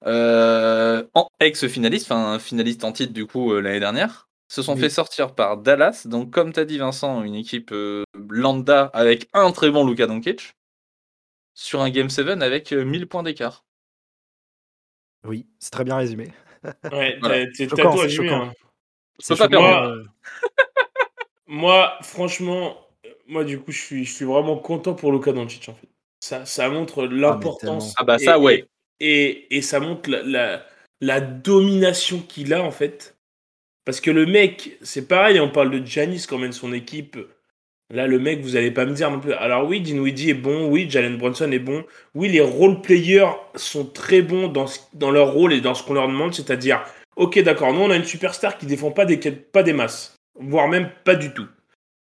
euh, 0.06 1.04
en 1.13 1.27
ex-finaliste, 1.39 2.12
enfin 2.12 2.38
finaliste 2.39 2.84
en 2.84 2.92
titre 2.92 3.13
du 3.13 3.25
coup 3.25 3.51
euh, 3.54 3.62
l'année 3.62 3.80
dernière, 3.80 4.30
se 4.48 4.62
sont 4.62 4.75
Oui. 4.75 4.82
fait 4.82 4.89
sortir 4.89 5.34
par 5.36 5.58
Dallas. 5.58 6.04
Donc 6.06 6.32
comme 6.32 6.54
tu 6.54 6.60
as 6.60 6.66
dit 6.66 6.77
Vincent, 6.77 7.24
une 7.24 7.36
équipe 7.36 7.72
euh, 7.72 8.04
lambda 8.30 8.92
avec 8.94 9.27
un 9.34 9.51
très 9.51 9.72
bon 9.72 9.86
Luka 9.88 10.08
Doncic 10.08 10.54
sur 11.54 11.82
un 11.82 11.89
Game 11.89 12.10
7 12.10 12.27
avec 12.42 12.72
euh, 12.74 12.84
1000 12.86 13.08
points 13.08 13.24
d'écart. 13.24 13.66
Oui, 15.25 15.48
c'est 15.60 15.72
très 15.72 15.84
bien 15.84 15.98
résumé. 15.98 16.32
Ouais, 16.92 17.18
Voilà. 17.20 17.46
t'as- 17.46 17.68
t'as 17.68 17.68
tout 17.68 17.92
c'est 17.98 18.01
résumé, 18.04 18.30
hein. 18.30 18.51
Je 19.22 19.27
peux 19.34 19.36
pas 19.38 19.48
Moi, 19.60 19.94
moi, 21.48 21.98
franchement, 22.01 22.77
moi, 23.27 23.44
du 23.44 23.60
coup, 23.60 23.72
je 23.72 23.80
suis, 23.80 24.06
je 24.06 24.12
suis 24.13 24.25
vraiment 24.25 24.58
content 24.58 24.94
pour 24.94 25.12
Luka 25.12 25.32
Doncic, 25.32 25.70
en 25.70 25.74
fait. 25.75 25.88
Ça, 26.20 26.46
ça 26.46 26.68
montre 26.70 27.06
l'importance. 27.06 27.94
Ah 27.98 28.04
bah 28.04 28.18
ça, 28.20 28.38
et- 28.38 28.39
ouais. 28.42 28.66
Et, 29.00 29.56
et 29.56 29.62
ça 29.62 29.80
montre 29.80 30.10
la, 30.10 30.66
la, 31.01 31.22
domination 31.22 32.20
qu'il 32.20 32.54
a, 32.54 32.63
en 32.63 32.72
fait. 32.72 33.18
Parce 33.86 34.01
que 34.01 34.12
le 34.12 34.25
mec, 34.25 34.77
c'est 34.82 35.08
pareil, 35.08 35.39
on 35.39 35.50
parle 35.50 35.72
de 35.72 35.86
Giannis 35.86 36.25
quand 36.27 36.38
même, 36.38 36.51
son 36.51 36.74
équipe. 36.74 37.18
Là, 37.89 38.06
le 38.06 38.20
mec, 38.20 38.42
vous 38.42 38.58
allez 38.58 38.72
pas 38.72 38.86
me 38.86 38.94
dire 38.94 39.10
non 39.10 39.20
plus. 39.20 39.32
Alors 39.34 39.66
oui, 39.66 39.80
Dinwiddie 39.80 40.32
est 40.32 40.34
bon, 40.34 40.68
oui, 40.68 40.89
Jalen 40.89 41.18
Brunson 41.18 41.50
est 41.51 41.60
bon, 41.60 41.86
oui, 42.16 42.27
les 42.27 42.42
role 42.42 42.82
players 42.82 43.32
sont 43.56 43.86
très 43.86 44.22
bons 44.22 44.50
dans, 44.50 44.66
dans 44.94 45.10
leur 45.10 45.32
rôle 45.32 45.54
et 45.54 45.62
dans 45.62 45.74
ce 45.74 45.84
qu'on 45.84 45.94
leur 45.94 46.08
demande, 46.10 46.34
c'est-à-dire, 46.34 46.84
ok, 47.16 47.39
d'accord, 47.39 47.74
nous 47.74 47.80
on 47.80 47.89
a 47.89 47.96
une 47.96 48.04
superstar 48.04 48.58
qui 48.58 48.66
défend 48.66 48.92
pas 48.92 49.06
des, 49.06 49.18
pas 49.18 49.63
des 49.63 49.72
masses, 49.72 50.18
voire 50.36 50.68
même 50.68 50.89
pas 51.06 51.16
du 51.16 51.34
tout. 51.34 51.48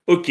Ok, 0.07 0.29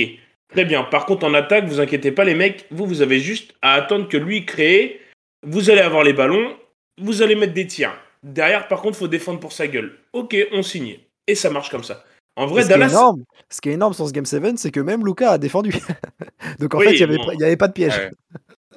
très 0.48 0.66
bien. 0.66 0.82
Par 0.84 1.06
contre, 1.06 1.24
en 1.24 1.32
attaque, 1.32 1.64
vous 1.64 1.80
inquiétez 1.80 2.12
pas, 2.12 2.24
les 2.24 2.34
mecs, 2.34 2.66
vous, 2.70 2.86
vous 2.86 3.00
avez 3.00 3.18
juste 3.18 3.54
à 3.62 3.72
attendre 3.72 4.08
que 4.08 4.18
lui 4.18 4.44
crée, 4.44 5.00
vous 5.46 5.70
allez 5.70 5.80
avoir 5.80 6.04
les 6.04 6.12
ballons, 6.12 6.56
vous 7.00 7.22
allez 7.22 7.34
mettre 7.36 7.54
des 7.54 7.66
tirs. 7.66 7.94
Derrière, 8.22 8.68
par 8.68 8.82
contre, 8.82 8.98
faut 8.98 9.08
défendre 9.08 9.40
pour 9.40 9.52
sa 9.52 9.66
gueule. 9.68 9.96
Ok, 10.12 10.36
on 10.52 10.62
signe. 10.62 10.98
Et 11.26 11.34
ça 11.34 11.48
marche 11.50 11.70
comme 11.70 11.84
ça. 11.84 12.04
En 12.36 12.46
vrai, 12.46 12.62
ce, 12.62 12.66
qui 12.66 12.72
est 12.74 12.76
Dallas, 12.78 12.90
énorme, 12.90 13.24
ce 13.48 13.60
qui 13.60 13.68
est 13.70 13.72
énorme 13.72 13.94
sur 13.94 14.06
ce 14.06 14.12
Game 14.12 14.26
7, 14.26 14.58
c'est 14.58 14.70
que 14.70 14.80
même 14.80 15.06
Luca 15.06 15.30
a 15.30 15.38
défendu. 15.38 15.72
Donc 16.58 16.74
en 16.74 16.78
Oui, 16.78 16.86
fait, 16.86 16.92
il 16.92 16.96
n'y 16.98 17.02
avait, 17.04 17.16
bon. 17.16 17.26
pas- 17.26 17.34
il 17.34 17.40
y 17.40 17.44
avait 17.44 17.56
pas 17.56 17.68
de 17.68 17.72
piège. 17.72 17.96
Ouais. 17.96 18.10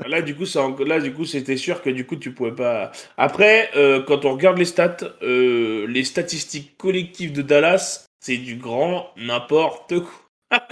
Là, 0.08 0.22
du 0.22 0.34
coup, 0.36 0.46
ça, 0.46 0.62
en- 0.62 0.78
là, 0.78 1.00
du 1.02 1.14
coup, 1.14 1.26
c'était 1.26 1.58
sûr 1.58 1.82
que 1.82 1.90
du 1.90 2.06
coup, 2.06 2.16
tu 2.16 2.32
pouvais 2.34 2.54
pas. 2.56 2.92
Après, 3.18 3.70
euh, 3.76 4.02
quand 4.04 4.24
on 4.24 4.32
regarde 4.34 4.58
les 4.58 4.66
stats, 4.66 4.98
euh, 5.24 5.86
les 5.88 6.06
statistiques 6.06 6.78
collectives 6.78 7.34
de 7.34 7.42
Dallas, 7.42 8.06
c'est 8.22 8.38
du 8.38 8.56
grand 8.56 9.10
n'importe 9.18 9.94
quoi. 10.00 10.62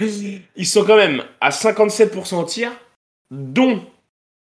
Ils 0.56 0.66
sont 0.66 0.84
quand 0.84 0.96
même 0.96 1.24
à 1.40 1.50
57% 1.50 2.34
en 2.36 2.44
tir, 2.44 2.72
dont 3.30 3.84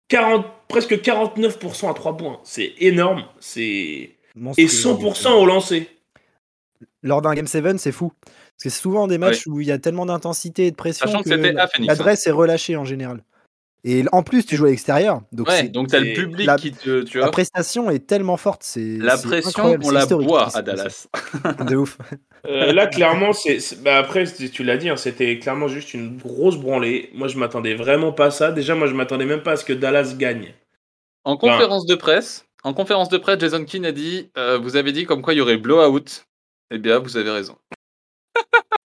40, 0.10 0.46
presque 0.68 0.94
49% 0.94 1.90
à 1.90 1.94
3 1.94 2.18
points. 2.18 2.40
C'est 2.44 2.74
énorme. 2.80 3.26
C'est 3.40 4.12
et 4.58 4.68
100% 4.68 5.32
au 5.34 5.46
lancer. 5.46 5.90
Lors 7.04 7.22
d'un 7.22 7.34
Game 7.34 7.48
7, 7.48 7.80
c'est 7.80 7.92
fou. 7.92 8.12
Parce 8.22 8.64
que 8.64 8.70
c'est 8.70 8.82
souvent 8.82 9.08
des 9.08 9.18
matchs 9.18 9.48
où 9.48 9.60
il 9.62 9.68
y 9.68 9.72
a 9.72 9.78
tellement 9.80 10.06
d'intensité 10.06 10.68
et 10.68 10.72
de 10.72 10.76
pression 10.76 11.06
Sachant 11.06 11.20
que 11.20 11.30
que 11.30 11.36
c'était 11.36 11.50
à 11.50 11.54
la- 11.54 11.68
Phoenix, 11.68 11.92
hein. 11.92 11.96
l'adresse 11.96 12.28
est 12.28 12.32
relâchée 12.32 12.76
en 12.76 12.86
général. 12.86 13.24
Et 13.89 14.03
en 14.12 14.22
plus, 14.22 14.46
tu 14.46 14.58
joues 14.58 14.65
à 14.65 14.70
l'extérieur. 14.70 15.22
Donc 15.32 15.48
Ouais, 15.48 15.70
donc 15.70 15.88
t'as 15.88 16.01
le 16.01 16.12
public 16.13 16.46
la- 16.46 16.58
qui 16.58 16.74
te. 16.74 17.03
Tu 17.03 17.20
la 17.20 17.29
prestation 17.29 17.89
est 17.89 18.06
tellement 18.06 18.36
forte. 18.36 18.62
C'est 18.62 18.97
la 18.97 19.15
c'est 19.15 19.30
pression, 19.30 19.63
on 19.63 19.82
c'est 19.82 19.93
la 19.93 20.02
historique 20.02 20.28
boit 20.28 20.54
à. 20.54 20.62
Dallas. 20.62 21.08
De 21.69 21.78
ouf. 21.78 21.97
Euh, 22.47 22.73
là, 22.73 22.88
clairement, 22.88 23.32
c'est, 23.32 23.82
bah, 23.82 23.97
après, 23.97 24.26
tu 24.26 24.65
l'as 24.65 24.76
dit, 24.76 24.89
hein, 24.89 24.97
c'était 24.97 25.39
clairement 25.39 25.69
juste 25.69 25.93
une 25.93 26.17
grosse 26.17 26.58
branlée. 26.58 27.12
Moi, 27.13 27.30
je 27.30 27.38
m'attendais 27.38 27.76
vraiment 27.76 28.12
pas 28.12 28.26
à 28.26 28.32
ça. 28.32 28.52
Déjà, 28.52 28.76
moi, 28.76 28.88
je 28.88 28.93
m'attendais 28.93 29.26
même 29.26 29.41
pas 29.41 29.54
à 29.54 29.56
ce 29.56 29.63
que 29.63 29.71
Dallas 29.71 30.15
gagne. 30.17 30.54
En 31.23 31.38
conférence 31.38 31.86
de 31.86 31.95
presse, 31.95 32.45
en 32.65 32.73
conférence 32.73 33.08
de 33.08 33.17
presse, 33.17 33.39
Jason 33.39 33.63
Keane 33.63 33.86
a 33.86 33.93
dit 33.93 34.32
euh, 34.38 34.58
Vous 34.58 34.76
avez 34.76 34.91
dit 34.91 35.06
comme 35.06 35.21
quoi 35.21 35.34
il 35.34 35.38
y 35.38 35.41
aurait 35.41 35.56
blowout. 35.56 36.26
Eh 36.71 36.78
bien, 36.78 37.00
vous 37.00 37.15
avez 37.15 37.32
raison. 37.32 37.56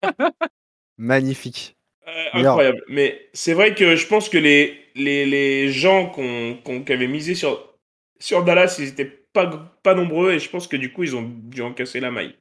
Magnifique. 0.99 1.75
Euh, 2.07 2.25
incroyable. 2.33 2.83
Mais 2.87 3.29
c'est 3.33 3.53
vrai 3.53 3.73
que 3.73 3.95
je 3.95 4.05
pense 4.05 4.29
que 4.29 4.37
les, 4.37 4.80
les, 4.95 5.25
les 5.25 5.71
gens 5.71 6.07
qu'on, 6.09 6.57
qu'on- 6.63 6.83
qui 6.83 6.93
avaient 6.93 7.07
misé 7.07 7.35
sur, 7.35 7.77
sur 8.19 8.43
Dallas, 8.43 8.77
ils 8.79 8.89
étaient 8.89 9.05
pas, 9.33 9.47
pas 9.83 9.95
nombreux 9.95 10.33
et 10.33 10.39
je 10.39 10.49
pense 10.49 10.67
que 10.67 10.77
du 10.77 10.91
coup, 10.91 11.03
ils 11.03 11.15
ont 11.15 11.23
dû 11.23 11.61
en 11.61 11.73
casser 11.73 11.99
la 11.99 12.11
maille. 12.11 12.35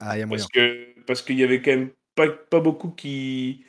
Ah, 0.00 0.18
y 0.18 0.22
a. 0.22 0.26
Parce 0.26 0.46
que 0.46 0.86
parce 1.06 1.22
qu'il 1.22 1.38
y 1.38 1.44
avait 1.44 1.62
quand 1.62 1.70
même 1.70 1.90
pas, 2.14 2.28
pas 2.28 2.60
beaucoup 2.60 2.90
qui, 2.90 3.64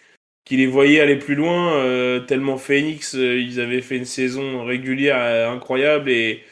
qui 0.45 0.57
les 0.57 0.67
voyaient 0.67 0.99
aller 1.01 1.17
plus 1.17 1.35
loin, 1.35 1.75
euh, 1.77 2.19
tellement 2.21 2.57
Phoenix, 2.57 3.15
euh, 3.15 3.39
ils 3.39 3.59
avaient 3.59 3.81
fait 3.81 3.97
une 3.97 4.05
saison 4.05 4.65
régulière 4.65 5.17
euh, 5.17 5.51
incroyable 5.51 6.09
et, 6.09 6.43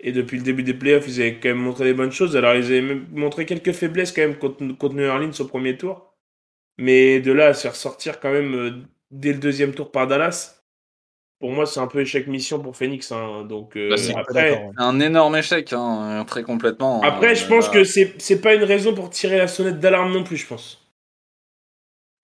et 0.00 0.12
depuis 0.12 0.38
le 0.38 0.42
début 0.44 0.62
des 0.64 0.74
playoffs, 0.74 1.06
ils 1.08 1.20
avaient 1.20 1.38
quand 1.38 1.50
même 1.50 1.58
montré 1.58 1.84
des 1.84 1.94
bonnes 1.94 2.12
choses. 2.12 2.36
Alors 2.36 2.54
ils 2.54 2.66
avaient 2.66 2.82
même 2.82 3.06
montré 3.12 3.46
quelques 3.46 3.72
faiblesses 3.72 4.12
quand 4.12 4.22
même 4.22 4.38
contre, 4.38 4.66
contre 4.76 4.94
New 4.94 5.04
Orleans 5.04 5.30
au 5.38 5.44
premier 5.46 5.76
tour. 5.76 6.14
Mais 6.78 7.20
de 7.20 7.32
là 7.32 7.48
à 7.48 7.54
se 7.54 7.62
faire 7.62 7.76
sortir 7.76 8.20
quand 8.20 8.32
même 8.32 8.86
dès 9.10 9.32
le 9.32 9.38
deuxième 9.38 9.74
tour 9.74 9.92
par 9.92 10.06
Dallas, 10.06 10.61
pour 11.42 11.50
moi 11.50 11.66
c'est 11.66 11.80
un 11.80 11.88
peu 11.88 12.00
échec 12.00 12.28
mission 12.28 12.60
pour 12.60 12.76
Phoenix. 12.76 13.10
hein. 13.10 13.42
Donc 13.48 13.76
euh, 13.76 13.90
Bah, 13.90 13.96
c'est- 13.96 14.14
après. 14.14 14.62
Un 14.78 15.00
énorme 15.00 15.34
échec, 15.34 15.72
hein, 15.72 16.24
très 16.24 16.44
complètement. 16.44 17.02
après 17.02 17.32
Euh, 17.32 17.34
je 17.34 17.46
pense 17.46 17.66
bah- 17.66 17.72
que 17.74 17.84
c'est 17.84 18.14
c'est 18.18 18.40
pas 18.40 18.54
une 18.54 18.62
raison 18.62 18.94
pour 18.94 19.10
tirer 19.10 19.38
la 19.38 19.48
sonnette 19.48 19.80
d'alarme 19.80 20.12
non 20.12 20.22
plus, 20.22 20.36
je 20.36 20.46
pense. 20.46 20.86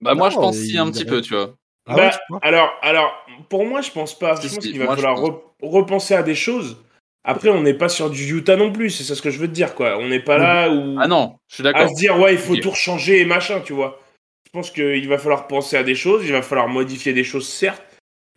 Bah, 0.01 0.15
moi, 0.15 0.31
je 0.31 0.37
pense 0.37 0.57
si, 0.57 0.79
un 0.79 0.89
petit 0.91 1.03
a- 1.03 1.07
peu, 1.07 1.21
tu 1.21 1.35
vois. 1.35 1.57
Ah 1.87 1.97
Bah, 1.97 2.05
ouais, 2.05 2.11
tu 2.13 2.19
crois? 2.29 2.39
alors, 2.43 2.71
alors, 2.83 3.13
pour 3.49 3.65
moi, 3.67 3.81
je 3.81 3.91
pense 3.91 4.17
pas. 4.17 4.37
Je 4.41 4.47
pense 4.49 4.59
qu'il 4.59 4.79
va 4.79 4.85
moi, 4.85 4.95
falloir 4.95 5.17
pense. 5.17 5.29
re- 5.29 5.41
repenser 5.63 6.15
à 6.15 6.23
des 6.23 6.37
choses. 6.37 6.77
Après, 7.25 7.49
on 7.49 7.61
n'est 7.63 7.75
pas 7.75 7.89
sur 7.89 8.09
du 8.09 8.33
Utah 8.37 8.55
non 8.55 8.71
plus, 8.73 8.91
c'est 8.91 9.03
ça 9.03 9.17
ce 9.17 9.23
que 9.23 9.31
je 9.31 9.39
veux 9.41 9.49
te 9.49 9.53
dire, 9.53 9.75
quoi. 9.75 9.99
On 9.99 10.07
n'est 10.07 10.23
pas 10.23 10.39
là 10.39 10.71
où 10.71 10.97
Ah 11.01 11.09
non, 11.09 11.39
je 11.49 11.57
suis 11.57 11.67
à 11.67 11.73
d'accord. 11.73 11.89
se 11.91 11.97
dire 11.97 12.17
ouais, 12.21 12.35
il 12.35 12.39
faut 12.39 12.55
tout 12.57 12.73
changer 12.75 13.21
et 13.21 13.25
machin, 13.25 13.61
tu 13.61 13.73
vois. 13.73 14.01
Je 14.47 14.51
pense 14.53 14.71
qu'il 14.71 15.09
va 15.09 15.19
falloir 15.19 15.49
penser 15.49 15.77
à 15.77 15.83
des 15.83 15.97
choses, 15.97 16.25
il 16.25 16.31
va 16.33 16.43
falloir 16.43 16.69
modifier 16.69 17.13
des 17.13 17.25
choses, 17.25 17.49
certes. 17.49 17.83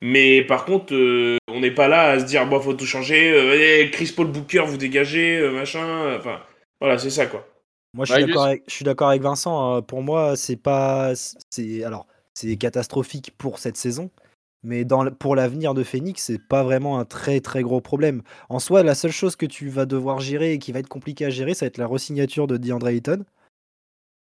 Mais 0.01 0.43
par 0.43 0.65
contre, 0.65 0.93
euh, 0.95 1.37
on 1.47 1.59
n'est 1.59 1.71
pas 1.71 1.87
là 1.87 2.11
à 2.11 2.19
se 2.19 2.25
dire 2.25 2.47
bon, 2.47 2.59
faut 2.59 2.73
tout 2.73 2.85
changer. 2.85 3.31
euh, 3.31 3.51
allez, 3.53 3.91
Chris 3.91 4.11
Paul 4.15 4.27
Booker, 4.27 4.63
vous 4.65 4.77
dégagez, 4.77 5.37
euh, 5.37 5.51
machin. 5.51 6.17
Enfin, 6.17 6.41
voilà, 6.79 6.97
c'est 6.97 7.11
ça, 7.11 7.27
quoi. 7.27 7.47
Moi, 7.93 8.05
je 8.05 8.13
suis 8.13 8.21
Ouais, 8.21 8.27
d'accord 8.27 8.45
avec, 8.45 8.63
je 8.67 8.73
suis 8.73 8.85
d'accord 8.85 9.09
avec 9.09 9.21
Vincent. 9.21 9.77
euh, 9.77 9.81
Pour 9.81 10.01
moi, 10.01 10.35
c'est 10.35 10.55
pas, 10.55 11.13
c'est 11.49 11.83
alors, 11.83 12.07
c'est 12.33 12.55
catastrophique 12.57 13.31
pour 13.37 13.59
cette 13.59 13.77
saison, 13.77 14.09
mais 14.63 14.85
dans, 14.85 15.11
pour 15.11 15.35
l'avenir 15.35 15.73
de 15.73 15.83
Phoenix, 15.83 16.23
c'est 16.23 16.41
pas 16.47 16.63
vraiment 16.63 16.97
un 16.97 17.05
très 17.05 17.39
très 17.41 17.61
gros 17.61 17.81
problème. 17.81 18.23
En 18.49 18.59
soi, 18.59 18.81
la 18.83 18.95
seule 18.95 19.11
chose 19.11 19.35
que 19.35 19.45
tu 19.45 19.69
vas 19.69 19.85
devoir 19.85 20.19
gérer 20.19 20.53
et 20.53 20.59
qui 20.59 20.71
va 20.71 20.79
être 20.79 20.89
compliqué 20.89 21.25
à 21.25 21.29
gérer, 21.29 21.53
ça 21.53 21.65
va 21.65 21.67
être 21.67 21.77
la 21.77 21.87
re-signature 21.87 22.47
de 22.47 22.57
DeAndre 22.57 22.87
Ayton. 22.87 23.25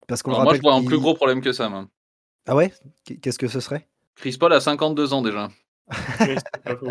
Parce 0.06 0.22
qu'on 0.22 0.30
moi, 0.40 0.54
je 0.54 0.60
vois 0.60 0.74
un 0.74 0.84
plus 0.84 0.98
gros 0.98 1.14
problème 1.14 1.40
que 1.40 1.52
ça, 1.52 1.68
moi. 1.68 1.86
Ah 2.46 2.54
ouais? 2.54 2.72
Qu'est-ce 3.22 3.38
que 3.38 3.48
ce 3.48 3.58
serait? 3.58 3.88
Chris 4.16 4.36
Paul 4.38 4.52
a 4.52 4.60
52 4.60 5.12
ans 5.12 5.22
déjà. 5.22 5.50
Pas 6.64 6.76
faux. 6.76 6.88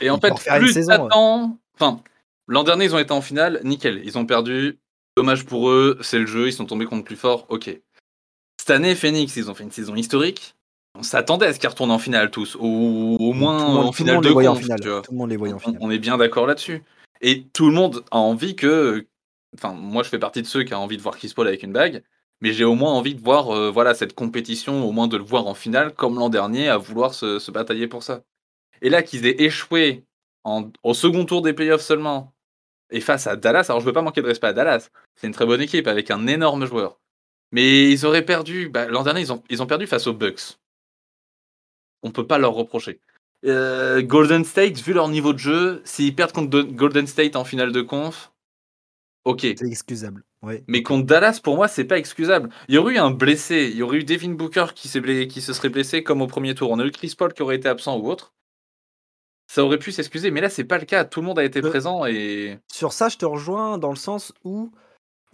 Et 0.00 0.10
en 0.10 0.18
Il 0.18 0.20
fait, 0.20 0.58
plus 0.58 0.86
t'attends... 0.86 1.58
Enfin, 1.74 2.00
l'an 2.46 2.62
dernier, 2.62 2.84
ils 2.84 2.94
ont 2.94 2.98
été 2.98 3.12
en 3.12 3.22
finale, 3.22 3.60
nickel. 3.64 4.00
Ils 4.04 4.16
ont 4.18 4.26
perdu. 4.26 4.78
Dommage 5.16 5.44
pour 5.44 5.68
eux, 5.68 5.98
c'est 6.00 6.18
le 6.18 6.26
jeu, 6.26 6.46
ils 6.48 6.52
sont 6.52 6.64
tombés 6.64 6.86
contre 6.86 7.04
plus 7.04 7.16
fort, 7.16 7.44
ok. 7.50 7.78
Cette 8.58 8.70
année, 8.70 8.94
Phoenix, 8.94 9.36
ils 9.36 9.50
ont 9.50 9.54
fait 9.54 9.64
une 9.64 9.70
saison 9.70 9.94
historique. 9.94 10.54
On 10.94 11.02
s'attendait 11.02 11.46
à 11.46 11.52
ce 11.52 11.58
qu'ils 11.58 11.68
retournent 11.68 11.90
en 11.90 11.98
finale 11.98 12.30
tous, 12.30 12.56
ou 12.58 13.16
au 13.18 13.32
moins 13.32 13.58
tout 13.58 13.66
le 13.66 13.72
monde, 13.72 13.86
en 13.86 13.90
tout 13.90 13.96
finale 13.96 14.14
monde 14.16 14.24
de 14.24 14.48
en 14.48 14.54
finale. 14.54 14.80
vois. 14.82 15.02
Tout 15.02 15.12
le 15.12 15.18
monde 15.18 15.30
les 15.30 15.36
voyait 15.36 15.54
en 15.54 15.56
On, 15.56 15.60
finale. 15.60 15.78
on 15.80 15.90
est 15.90 15.98
bien 15.98 16.16
d'accord 16.16 16.46
là-dessus. 16.46 16.82
Et 17.20 17.44
tout 17.52 17.66
le 17.66 17.72
monde 17.72 18.04
a 18.10 18.18
envie 18.18 18.56
que. 18.56 19.06
Enfin, 19.54 19.72
moi, 19.72 20.02
je 20.02 20.08
fais 20.08 20.18
partie 20.18 20.40
de 20.42 20.46
ceux 20.46 20.64
qui 20.64 20.72
a 20.72 20.78
envie 20.78 20.96
de 20.96 21.02
voir 21.02 21.16
Chris 21.16 21.32
Paul 21.34 21.48
avec 21.48 21.62
une 21.62 21.72
bague, 21.72 22.02
mais 22.42 22.52
j'ai 22.52 22.64
au 22.64 22.74
moins 22.74 22.92
envie 22.92 23.14
de 23.14 23.22
voir 23.22 23.50
euh, 23.50 23.70
voilà, 23.70 23.94
cette 23.94 24.14
compétition, 24.14 24.84
au 24.86 24.92
moins 24.92 25.06
de 25.08 25.16
le 25.16 25.22
voir 25.22 25.46
en 25.46 25.54
finale, 25.54 25.94
comme 25.94 26.18
l'an 26.18 26.28
dernier, 26.28 26.68
à 26.68 26.76
vouloir 26.76 27.14
se, 27.14 27.50
batailler 27.50 27.86
pour 27.86 28.02
ça. 28.02 28.24
Et 28.82 28.90
là, 28.90 29.02
qu'ils 29.02 29.26
aient 29.26 29.42
échoué 29.42 30.04
en- 30.44 30.70
au 30.82 30.92
second 30.92 31.24
tour 31.24 31.42
des 31.42 31.52
playoffs 31.52 31.82
seulement, 31.82 32.34
et 32.90 33.00
face 33.00 33.28
à 33.28 33.36
Dallas, 33.36 33.66
alors 33.68 33.80
je 33.80 33.86
veux 33.86 33.92
pas 33.92 34.02
manquer 34.02 34.22
de 34.22 34.26
respect 34.26 34.48
à 34.48 34.52
Dallas, 34.52 34.90
c'est 35.14 35.28
une 35.28 35.32
très 35.32 35.46
bonne 35.46 35.60
équipe 35.60 35.86
avec 35.86 36.10
un 36.10 36.26
énorme 36.26 36.66
joueur. 36.66 36.98
Mais 37.52 37.90
ils 37.90 38.04
auraient 38.06 38.24
perdu, 38.24 38.68
bah, 38.68 38.86
l'an 38.86 39.04
dernier, 39.04 39.20
ils 39.20 39.62
ont, 39.62 39.66
perdu 39.66 39.86
face 39.86 40.08
aux 40.08 40.12
Bucks. 40.12 40.58
On 42.02 42.10
peut 42.10 42.26
pas 42.26 42.38
leur 42.38 42.54
reprocher. 42.54 43.00
Euh, 43.44 44.02
Golden 44.02 44.44
State, 44.44 44.78
vu 44.78 44.92
leur 44.94 45.08
niveau 45.08 45.32
de 45.32 45.38
jeu, 45.38 45.80
s'ils 45.84 46.14
perdent 46.14 46.32
contre 46.32 46.62
Golden 46.62 47.06
State 47.06 47.36
en 47.36 47.44
finale 47.44 47.70
de 47.70 47.82
conf, 47.82 48.31
ok. 49.24 49.40
C'est 49.40 49.66
excusable. 49.66 50.24
Ouais. 50.42 50.64
Mais 50.66 50.82
contre 50.82 51.06
Dallas, 51.06 51.40
pour 51.42 51.56
moi, 51.56 51.68
c'est 51.68 51.84
pas 51.84 51.98
excusable. 51.98 52.48
Il 52.68 52.74
y 52.74 52.78
aurait 52.78 52.94
eu 52.94 52.98
un 52.98 53.10
blessé, 53.10 53.68
il 53.70 53.76
y 53.76 53.82
aurait 53.82 53.98
eu 53.98 54.04
Devin 54.04 54.30
Booker 54.30 54.66
qui, 54.74 54.88
s'est 54.88 55.00
blé- 55.00 55.28
qui 55.28 55.40
se 55.40 55.52
serait 55.52 55.68
blessé 55.68 56.02
comme 56.02 56.20
au 56.22 56.26
premier 56.26 56.54
tour. 56.54 56.70
On 56.70 56.78
a 56.78 56.84
eu 56.84 56.90
Chris 56.90 57.14
Paul 57.16 57.32
qui 57.32 57.42
aurait 57.42 57.56
été 57.56 57.68
absent 57.68 57.96
ou 57.98 58.08
autre. 58.10 58.34
Ça 59.46 59.64
aurait 59.64 59.78
pu 59.78 59.92
s'excuser, 59.92 60.30
mais 60.30 60.40
là, 60.40 60.48
c'est 60.48 60.64
pas 60.64 60.78
le 60.78 60.86
cas. 60.86 61.04
Tout 61.04 61.20
le 61.20 61.26
monde 61.26 61.38
a 61.38 61.44
été 61.44 61.60
Euh, 61.62 61.68
présent 61.68 62.06
et. 62.06 62.58
Sur 62.72 62.92
ça, 62.92 63.08
je 63.08 63.18
te 63.18 63.26
rejoins 63.26 63.76
dans 63.78 63.90
le 63.90 63.96
sens 63.96 64.32
où 64.44 64.72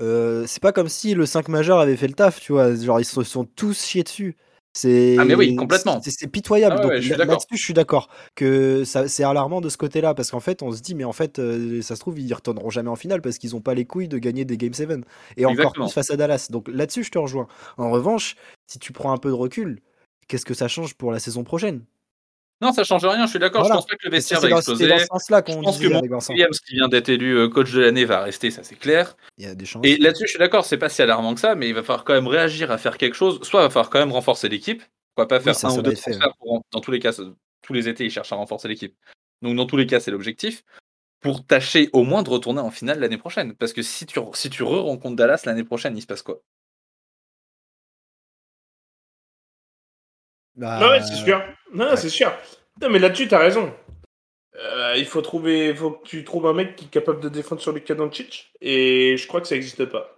euh, 0.01 0.44
c'est 0.46 0.62
pas 0.62 0.72
comme 0.72 0.88
si 0.88 1.14
le 1.14 1.24
5 1.27 1.48
majeur 1.48 1.79
avait 1.79 1.96
fait 1.96 2.09
le 2.09 2.14
taf, 2.14 2.40
tu 2.40 2.53
vois. 2.53 2.74
Genre, 2.74 3.01
ils 3.01 3.05
se 3.05 3.22
sont 3.22 3.44
tous 3.44 3.85
chiés 3.85 4.03
dessus. 4.03 4.37
C'est 4.80 5.16
Ah, 5.18 5.24
mais 5.24 5.34
oui, 5.34 5.56
complètement. 5.56 6.00
c'est- 6.00 6.28
pitoyable. 6.28 6.76
Ah 6.78 6.78
ouais, 6.78 6.82
Donc, 6.84 6.90
ouais, 6.92 6.96
je 6.98 7.02
suis 7.02 7.10
là- 7.10 7.16
d'accord. 7.16 7.32
là-dessus, 7.32 7.56
je 7.56 7.64
suis 7.64 7.74
d'accord 7.74 8.08
que 8.36 8.84
c'est 8.84 9.24
alarmant 9.24 9.60
de 9.60 9.68
ce 9.68 9.76
côté-là 9.76 10.14
parce 10.14 10.30
qu'en 10.30 10.38
fait, 10.38 10.62
on 10.62 10.70
se 10.70 10.80
dit, 10.80 10.94
mais 10.94 11.02
en 11.02 11.12
fait, 11.12 11.40
euh, 11.40 11.82
ça 11.82 11.96
se 11.96 12.00
trouve, 12.00 12.20
ils 12.20 12.32
retourneront 12.32 12.70
jamais 12.70 12.88
en 12.88 12.94
finale 12.94 13.20
parce 13.20 13.38
qu'ils 13.38 13.50
n'ont 13.54 13.60
pas 13.60 13.74
les 13.74 13.86
couilles 13.86 14.06
de 14.06 14.18
gagner 14.18 14.44
des 14.44 14.56
Game 14.56 14.72
7 14.74 14.88
et 15.36 15.46
encore 15.46 15.72
plus 15.72 15.92
face 15.92 16.10
à 16.12 16.16
Dallas. 16.16 16.46
Donc 16.50 16.68
là-dessus, 16.68 17.02
je 17.02 17.10
te 17.10 17.18
rejoins. 17.18 17.48
En 17.76 17.90
revanche, 17.90 18.36
si 18.68 18.78
tu 18.78 18.92
prends 18.92 19.10
un 19.12 19.16
peu 19.18 19.30
de 19.30 19.34
recul, 19.34 19.80
qu'est-ce 20.28 20.44
que 20.46 20.54
ça 20.54 20.68
change 20.68 20.94
pour 20.94 21.10
la 21.10 21.18
saison 21.18 21.42
prochaine? 21.42 21.82
Non, 22.61 22.73
ça 22.73 22.83
change 22.85 23.05
rien, 23.05 23.25
je 23.27 23.31
suis 23.31 23.38
d'accord. 23.38 23.61
Voilà. 23.61 23.75
Je 23.75 23.79
pense 23.79 23.87
pas 23.87 23.94
que 23.97 24.05
le 24.07 24.11
vestiaire 24.11 24.40
va 24.40 24.49
exploser. 24.51 24.85
c'était 24.85 24.94
dans 24.97 24.99
ce 25.01 25.07
sens-là 25.07 25.42
Je 25.47 25.53
pense 25.55 25.79
que 25.79 26.09
Vincent. 26.09 26.33
Williams, 26.33 26.61
qui 26.61 26.75
vient 26.75 26.88
d'être 26.88 27.09
élu 27.09 27.37
euh, 27.38 27.49
coach 27.49 27.71
de 27.73 27.81
l'année, 27.81 28.05
va 28.05 28.21
rester, 28.23 28.51
ça 28.51 28.64
c'est 28.64 28.75
clair. 28.75 29.16
Il 29.37 29.44
y 29.44 29.49
a 29.49 29.55
des 29.55 29.64
chances. 29.64 29.85
Et 29.87 29.97
là-dessus, 29.97 30.25
je 30.27 30.31
suis 30.31 30.38
d'accord, 30.38 30.64
c'est 30.64 30.77
pas 30.79 30.88
si 30.88 31.01
alarmant 31.03 31.35
que 31.35 31.40
ça, 31.40 31.55
mais 31.55 31.68
il 31.68 31.75
va 31.75 31.83
falloir 31.83 32.05
quand 32.05 32.14
même 32.14 32.27
réagir 32.27 32.71
à 32.73 32.79
faire 32.79 32.99
quelque 32.99 33.14
chose. 33.14 33.38
Soit 33.42 33.61
il 33.61 33.64
va 33.64 33.71
falloir 33.71 33.90
quand 33.90 34.01
même 34.01 34.12
renforcer 34.12 34.49
l'équipe. 34.49 34.83
Pourquoi 35.14 35.29
pas 35.29 35.40
faire 35.40 35.55
ça, 35.55 35.68
un 35.68 35.71
ça 35.71 35.79
ou 35.79 35.83
deux 35.83 35.92
transferts 35.94 36.35
pour- 36.38 36.62
Dans 36.73 36.81
tous 36.81 36.90
les 36.90 36.99
cas, 36.99 37.12
tous 37.62 37.73
les 37.73 37.88
étés, 37.88 38.05
ils 38.07 38.11
cherchent 38.11 38.33
à 38.33 38.37
renforcer 38.37 38.66
l'équipe. 38.68 38.94
Donc 39.42 39.55
dans 39.57 39.66
tous 39.66 39.77
les 39.77 39.87
cas, 39.87 40.01
c'est 40.01 40.11
l'objectif. 40.11 40.64
Pour 41.21 41.44
tâcher 41.47 41.90
au 41.92 42.03
moins 42.05 42.23
de 42.23 42.31
retourner 42.31 42.61
en 42.61 42.71
finale 42.71 42.99
l'année 43.01 43.18
prochaine. 43.18 43.55
Parce 43.55 43.73
que 43.73 43.83
si 43.83 44.07
tu, 44.07 44.18
si 44.35 44.51
tu 44.51 44.62
re-rencontres 44.64 45.16
Dallas 45.16 45.42
l'année 45.47 45.64
prochaine, 45.64 45.97
il 45.97 46.03
se 46.03 46.07
passe 46.07 46.23
quoi? 46.23 46.40
Bah, 50.59 50.79
Non, 50.81 50.88
ouais, 50.90 51.01
c'est 51.01 51.14
sûr. 51.16 51.40
Non, 51.73 51.87
c'est 51.97 52.09
sûr. 52.11 52.31
Non, 52.83 52.90
mais 52.90 52.99
là-dessus, 52.99 53.29
t'as 53.29 53.38
raison. 53.38 53.73
Euh, 54.57 54.94
il 54.97 55.05
faut 55.07 55.23
trouver, 55.23 55.73
faut 55.75 55.92
que 55.92 56.07
tu 56.07 56.25
trouves 56.25 56.47
un 56.47 56.53
mec 56.53 56.75
qui 56.77 56.87
est 56.87 56.88
capable 56.88 57.21
de 57.21 57.29
défendre 57.29 57.61
sur 57.61 57.73
Luka 57.73 57.94
Doncic, 57.94 58.51
et 58.61 59.16
je 59.16 59.27
crois 59.29 59.40
que 59.40 59.47
ça 59.47 59.55
n'existe 59.55 59.85
pas. 59.87 60.16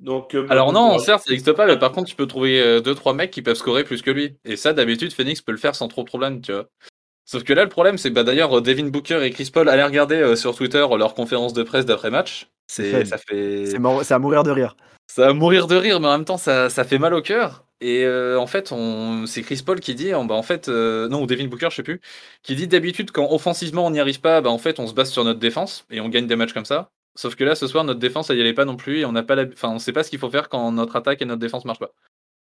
Donc, 0.00 0.34
euh, 0.34 0.46
Alors 0.50 0.72
non, 0.72 0.98
certes, 0.98 1.22
ça 1.24 1.30
n'existe 1.30 1.52
pas, 1.52 1.66
mais 1.66 1.78
par 1.78 1.92
contre, 1.92 2.08
tu 2.10 2.16
peux 2.16 2.26
trouver 2.26 2.80
2-3 2.82 3.14
mecs 3.14 3.30
qui 3.30 3.40
peuvent 3.42 3.56
scorer 3.56 3.84
plus 3.84 4.02
que 4.02 4.10
lui. 4.10 4.36
Et 4.44 4.56
ça, 4.56 4.72
d'habitude, 4.74 5.12
Phoenix 5.14 5.40
peut 5.40 5.52
le 5.52 5.58
faire 5.58 5.74
sans 5.74 5.88
trop 5.88 6.02
de 6.02 6.06
problème, 6.08 6.40
tu 6.42 6.52
vois. 6.52 6.66
Sauf 7.24 7.42
que 7.42 7.54
là, 7.54 7.62
le 7.62 7.70
problème, 7.70 7.96
c'est 7.96 8.10
que 8.10 8.14
bah, 8.14 8.22
d'ailleurs, 8.24 8.60
Devin 8.60 8.88
Booker 8.88 9.24
et 9.24 9.30
Chris 9.30 9.50
Paul, 9.54 9.68
allez 9.70 9.82
regarder 9.84 10.16
euh, 10.16 10.36
sur 10.36 10.54
Twitter 10.54 10.84
leur 10.98 11.14
conférence 11.14 11.54
de 11.54 11.62
presse 11.62 11.86
d'après-match. 11.86 12.48
C'est, 12.66 13.04
ça 13.06 13.16
fait, 13.18 13.64
c'est 13.66 13.78
mort- 13.78 14.04
c'est 14.04 14.12
à 14.14 14.18
mourir 14.18 14.42
de 14.42 14.50
rire. 14.50 14.76
ça 15.06 15.26
va 15.28 15.32
mourir 15.32 15.66
de 15.68 15.76
rire, 15.76 16.00
mais 16.00 16.08
en 16.08 16.12
même 16.12 16.24
temps, 16.26 16.36
ça, 16.38 16.68
ça 16.68 16.84
fait 16.84 16.98
mal 16.98 17.14
au 17.14 17.22
cœur. 17.22 17.64
Et 17.80 18.04
euh, 18.04 18.38
en 18.38 18.46
fait, 18.46 18.72
on... 18.72 19.26
c'est 19.26 19.42
Chris 19.42 19.62
Paul 19.64 19.80
qui 19.80 19.94
dit, 19.94 20.12
bah, 20.12 20.34
en 20.34 20.42
fait, 20.42 20.68
euh, 20.68 21.08
non, 21.08 21.22
ou 21.22 21.26
Devin 21.26 21.46
Booker, 21.46 21.68
je 21.70 21.76
sais 21.76 21.82
plus, 21.82 22.00
qui 22.42 22.54
dit 22.54 22.66
d'habitude, 22.68 23.10
quand 23.10 23.30
offensivement 23.30 23.84
on 23.86 23.90
n'y 23.90 24.00
arrive 24.00 24.20
pas, 24.20 24.40
bah, 24.40 24.50
en 24.50 24.58
fait, 24.58 24.78
on 24.80 24.86
se 24.86 24.94
base 24.94 25.10
sur 25.10 25.24
notre 25.24 25.40
défense 25.40 25.84
et 25.90 26.00
on 26.00 26.08
gagne 26.08 26.26
des 26.26 26.36
matchs 26.36 26.52
comme 26.52 26.64
ça. 26.64 26.90
Sauf 27.16 27.34
que 27.36 27.44
là, 27.44 27.54
ce 27.54 27.66
soir, 27.66 27.84
notre 27.84 28.00
défense, 28.00 28.30
elle 28.30 28.38
y 28.38 28.40
allait 28.40 28.54
pas 28.54 28.64
non 28.64 28.76
plus 28.76 29.00
et 29.00 29.04
on 29.04 29.12
n'a 29.12 29.22
pas 29.22 29.34
la... 29.34 29.44
enfin, 29.52 29.70
on 29.70 29.78
sait 29.78 29.92
pas 29.92 30.02
ce 30.02 30.10
qu'il 30.10 30.18
faut 30.18 30.30
faire 30.30 30.48
quand 30.48 30.72
notre 30.72 30.96
attaque 30.96 31.20
et 31.22 31.24
notre 31.24 31.40
défense 31.40 31.64
marchent 31.64 31.78
pas. 31.78 31.92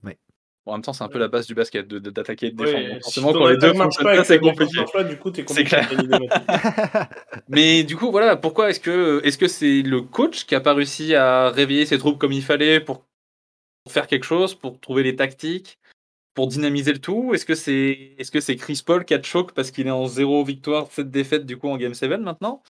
Ouais. 0.04 0.18
Bon, 0.66 0.72
en 0.72 0.76
même 0.76 0.82
temps, 0.84 0.94
c'est 0.94 1.04
un 1.04 1.10
peu 1.10 1.20
la 1.20 1.28
base 1.28 1.48
du 1.48 1.56
basket, 1.56 1.86
de- 1.88 2.00
de- 2.00 2.10
d'attaquer 2.10 2.48
et 2.48 2.52
de 2.52 2.62
Ouais, 2.62 2.68
défendre. 2.68 2.94
Si 2.96 3.02
forcément, 3.02 3.34
quand 3.34 3.48
les 3.48 3.58
deux 3.58 3.68
attaque 3.68 3.78
marche 3.78 3.96
fonctionnent 3.96 4.16
pas 4.18 4.24
c'est 4.24 4.40
compliqué. 4.40 4.78
marche 4.78 4.92
pas, 4.94 5.04
du 5.04 5.18
coup, 5.18 5.32
t'es 5.32 5.44
C'est 5.48 5.64
clair. 5.66 5.90
Mais 7.50 7.84
du 7.84 7.96
coup, 7.98 8.12
voilà, 8.12 8.36
pourquoi 8.38 8.70
est-ce 8.70 8.80
que 8.80 9.22
est-ce 9.26 9.38
que 9.38 9.48
c'est 9.48 9.82
le 9.82 10.02
coach 10.02 10.46
qui 10.46 10.56
a 10.56 10.62
pas 10.62 10.74
réussi 10.74 11.16
à 11.16 11.50
réveiller 11.50 11.86
ses 11.86 11.98
troupes 11.98 12.18
comme 12.20 12.32
il 12.32 12.44
fallait 12.44 12.80
pour 12.80 13.06
faire 13.90 14.08
quelque 14.08 14.24
chose, 14.26 14.56
pour 14.56 14.80
trouver 14.80 15.04
les 15.04 15.16
tactiques, 15.16 15.78
pour 16.34 16.48
dynamiser 16.48 16.94
le 16.94 17.00
tout 17.00 17.34
Est-ce 17.34 17.46
que 17.46 17.56
c'est 17.56 18.16
c'est 18.40 18.56
Chris 18.56 18.82
Paul 18.86 19.06
qui 19.06 19.14
a 19.14 19.18
de 19.18 19.26
choc 19.26 19.52
parce 19.54 19.72
qu'il 19.72 19.88
est 19.88 19.92
en 19.92 20.08
zéro 20.08 20.44
victoire, 20.44 20.88
7 20.92 21.12
défaites 21.12 21.46
du 21.46 21.58
coup 21.58 21.70
en 21.70 21.78
Game 21.78 21.94
7 21.94 22.10
maintenant? 22.22 22.64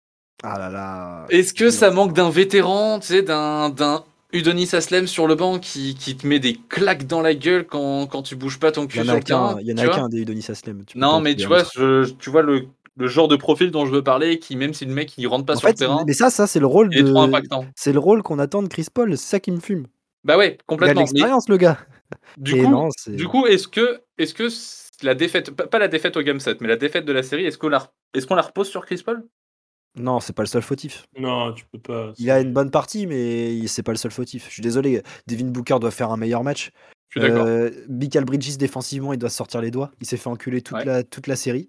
Ah 0.42 0.59
là 0.59 0.70
là. 0.70 1.27
Est-ce 1.31 1.55
que 1.55 1.70
ça 1.70 1.90
manque 1.90 2.14
d'un 2.14 2.31
vétéran, 2.31 2.98
tu 2.98 3.09
sais, 3.09 3.22
d'un 3.22 3.70
d'un 3.70 4.05
Udonis 4.33 4.70
Aslem 4.72 5.07
sur 5.07 5.27
le 5.27 5.35
banc 5.35 5.59
qui, 5.59 5.94
qui 5.94 6.16
te 6.16 6.27
met 6.27 6.38
des 6.38 6.55
claques 6.68 7.07
dans 7.07 7.20
la 7.20 7.35
gueule 7.35 7.66
quand, 7.66 8.07
quand 8.07 8.22
tu 8.22 8.35
bouges 8.35 8.59
pas 8.59 8.72
ton 8.72 8.87
cul 8.87 9.05
sur 9.05 9.14
le 9.16 9.22
terrain 9.22 9.59
il 9.61 9.68
y 9.68 9.75
en 9.75 9.79
a 9.79 9.88
qu'un 9.88 10.09
des 10.09 10.22
Udonis 10.22 10.46
Aslem. 10.48 10.85
tu 10.87 10.98
Non, 10.98 11.20
mais 11.20 11.37
tu 11.37 11.46
vois, 11.46 11.61
autre. 11.61 11.72
je- 11.77 12.11
tu 12.14 12.31
vois 12.31 12.40
le, 12.42 12.66
le 12.96 13.07
genre 13.07 13.29
de 13.29 13.37
profil 13.37 13.70
dont 13.70 13.85
je 13.85 13.92
veux 13.92 14.03
parler, 14.03 14.38
qui 14.38 14.57
même 14.57 14.72
si 14.72 14.87
le 14.87 14.94
mec 14.94 15.12
il 15.18 15.27
rentre 15.27 15.44
pas 15.44 15.55
En 15.55 15.59
sur 15.59 15.68
le 15.68 15.75
terrain, 15.75 16.05
mais 16.07 16.14
ça, 16.14 16.31
ça 16.31 16.46
c'est 16.46 16.61
le 16.61 16.66
rôle 16.66 16.92
est 16.96 17.03
de, 17.03 17.14
c'est 17.77 17.92
le 17.92 17.98
rôle 17.98 18.22
qu'on 18.22 18.38
attend 18.38 18.62
de 18.62 18.68
Chris 18.68 18.87
Paul. 18.92 19.16
C'est 19.18 19.31
ça 19.33 19.40
qui 19.40 19.53
me 19.53 19.61
fume. 19.61 19.87
Bah 20.25 20.37
ouais, 20.39 20.47
Il 20.47 20.51
a 20.53 20.57
de 20.57 20.63
complètement. 20.67 21.01
Mais 21.03 21.07
l'expérience, 21.07 21.49
le 21.49 21.57
gars. 21.57 21.79
du 22.37 22.57
Et 22.57 22.63
coup, 22.63 22.71
non, 22.71 22.89
c'est- 22.97 23.13
du 23.17 23.27
coup, 23.29 23.47
est-ce 23.47 23.67
que, 23.69 24.01
est-ce 24.19 24.35
que 24.35 24.49
la 25.05 25.15
défaite, 25.15 25.51
pas 25.51 25.79
la 25.79 25.89
défaite 25.89 26.17
au 26.17 26.23
game 26.23 26.39
7, 26.41 26.61
mais 26.61 26.69
la 26.69 26.77
défaite 26.77 27.05
de 27.05 27.13
la 27.13 27.23
série, 27.23 27.45
est-ce 27.45 27.59
qu'on 27.59 27.69
la, 27.69 27.91
est-ce 28.15 28.27
qu'on 28.27 28.35
la 28.37 28.43
repose 28.43 28.69
sur 28.69 28.85
Chris 28.87 29.03
Paul? 29.05 29.27
Non, 29.97 30.21
c'est 30.21 30.33
pas 30.33 30.43
le 30.43 30.47
seul 30.49 30.63
fautif. 30.63 31.05
Non, 31.19 31.53
tu 31.53 31.65
peux 31.71 31.79
pas. 31.79 32.13
Il 32.19 32.31
a 32.31 32.41
une 32.41 32.53
bonne 32.53 32.71
partie, 32.71 33.07
mais 33.07 33.67
c'est 33.67 33.83
pas 33.83 33.93
le 33.93 33.99
seul 33.99 34.11
fautif. 34.11 34.47
Je 34.49 34.53
suis 34.53 34.63
désolé. 34.63 35.03
Devin 35.27 35.47
Booker 35.47 35.79
doit 35.81 35.91
faire 35.91 36.11
un 36.11 36.17
meilleur 36.17 36.43
match. 36.45 36.71
Je 37.11 37.21
suis 37.21 37.29
d'accord. 37.29 37.45
Euh, 37.47 37.69
Michael 37.91 38.25
Bridges 38.25 38.57
défensivement, 38.57 39.13
il 39.13 39.19
doit 39.19 39.29
se 39.29 39.37
sortir 39.37 39.61
les 39.61 39.71
doigts. 39.71 39.91
Il 40.01 40.07
s'est 40.07 40.17
fait 40.17 40.29
enculer 40.31 40.63
toute 40.63 40.79
Ouais. 40.79 40.85
la 40.87 41.03
toute 41.03 41.27
la 41.27 41.37
série. 41.37 41.69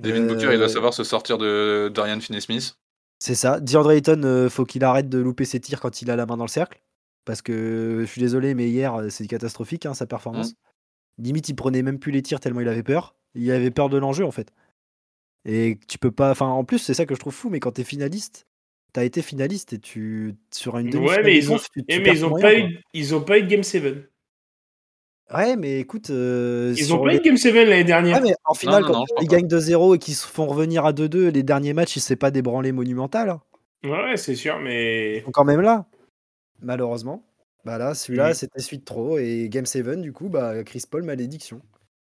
Devin 0.00 0.26
Booker, 0.26 0.44
il 0.44 0.48
euh, 0.48 0.58
doit 0.58 0.68
savoir 0.68 0.92
se 0.92 1.02
sortir 1.04 1.38
de 1.38 1.90
Dorian 1.94 2.20
Finney-Smith. 2.20 2.74
C'est 3.18 3.34
ça. 3.34 3.58
DeAndre 3.60 3.92
Ayton, 3.92 4.20
euh, 4.24 4.50
faut 4.50 4.66
qu'il 4.66 4.84
arrête 4.84 5.08
de 5.08 5.18
louper 5.18 5.44
ses 5.46 5.60
tirs 5.60 5.80
quand 5.80 6.02
il 6.02 6.10
a 6.10 6.16
la 6.16 6.26
main 6.26 6.36
dans 6.36 6.44
le 6.44 6.50
cercle. 6.50 6.78
Parce 7.24 7.42
que 7.42 7.98
je 8.00 8.04
suis 8.06 8.20
désolé, 8.20 8.54
mais 8.54 8.68
hier, 8.68 8.94
euh, 8.94 9.08
c'est 9.08 9.26
catastrophique 9.26 9.86
hein, 9.86 9.94
sa 9.94 10.06
performance. 10.06 10.54
Limite, 11.18 11.48
il 11.48 11.54
prenait 11.54 11.82
même 11.82 11.98
plus 11.98 12.10
les 12.12 12.22
tirs 12.22 12.40
tellement 12.40 12.60
il 12.60 12.68
avait 12.68 12.82
peur. 12.82 13.14
Il 13.34 13.50
avait 13.50 13.70
peur 13.70 13.88
de 13.88 13.96
l'enjeu 13.98 14.24
en 14.24 14.30
fait. 14.32 14.52
Et 15.44 15.78
tu 15.88 15.98
peux 15.98 16.10
pas. 16.10 16.30
Enfin, 16.30 16.46
en 16.46 16.64
plus, 16.64 16.78
c'est 16.78 16.94
ça 16.94 17.06
que 17.06 17.14
je 17.14 17.20
trouve 17.20 17.34
fou, 17.34 17.48
mais 17.50 17.60
quand 17.60 17.72
t'es 17.72 17.84
finaliste, 17.84 18.46
t'as 18.92 19.04
été 19.04 19.22
finaliste 19.22 19.72
et 19.72 19.78
tu. 19.78 20.34
Sur 20.52 20.78
une 20.78 20.90
demi 20.90 21.08
Ouais, 21.08 21.22
mais 21.22 21.36
ils 21.36 21.52
ont, 21.52 21.58
tu, 21.58 21.64
tu 21.80 21.84
eh, 21.88 22.00
mais 22.00 22.12
ils 22.12 22.24
ont 22.24 22.38
pas 22.38 22.54
eu, 22.58 22.78
ils 22.94 23.14
ont 23.14 23.22
pas 23.22 23.38
eu 23.38 23.42
de 23.42 23.48
Game 23.48 23.62
7. 23.62 23.82
quoi. 25.30 25.38
Ouais, 25.38 25.56
mais 25.56 25.80
écoute. 25.80 26.10
euh, 26.10 26.74
Ils 26.76 26.92
ont 26.94 27.02
pas 27.02 27.14
eu 27.14 27.18
de 27.18 27.22
Game 27.22 27.36
7 27.36 27.54
l'année 27.54 27.84
dernière. 27.84 28.16
Ouais, 28.20 28.28
mais 28.28 28.34
en 28.44 28.54
finale, 28.54 28.82
non, 28.82 28.88
quand 28.88 28.98
non, 28.98 29.04
ils 29.20 29.28
gagnent 29.28 29.46
2-0 29.48 29.94
et 29.94 29.98
qu'ils 29.98 30.14
se 30.14 30.26
font 30.26 30.46
revenir 30.46 30.84
à 30.84 30.92
2-2, 30.92 31.28
les 31.30 31.42
derniers 31.42 31.72
matchs, 31.72 31.96
il 31.96 32.00
s'est 32.00 32.16
pas 32.16 32.30
débranlé 32.30 32.72
monumental. 32.72 33.30
hein. 33.30 33.40
Ouais, 33.84 33.90
ouais, 33.90 34.16
c'est 34.16 34.34
sûr, 34.34 34.58
mais. 34.60 35.18
Ils 35.18 35.22
sont 35.24 35.30
quand 35.30 35.44
même 35.44 35.60
là. 35.60 35.86
Malheureusement. 36.62 37.24
Bah 37.64 37.78
là, 37.78 37.94
celui-là, 37.94 38.28
Mhm. 38.28 38.34
c'était 38.34 38.60
suite 38.60 38.84
trop. 38.84 39.18
Et 39.18 39.48
Game 39.48 39.66
7, 39.66 40.00
du 40.00 40.12
coup, 40.12 40.28
bah, 40.28 40.64
Chris 40.64 40.82
Paul, 40.90 41.02
malédiction. 41.04 41.60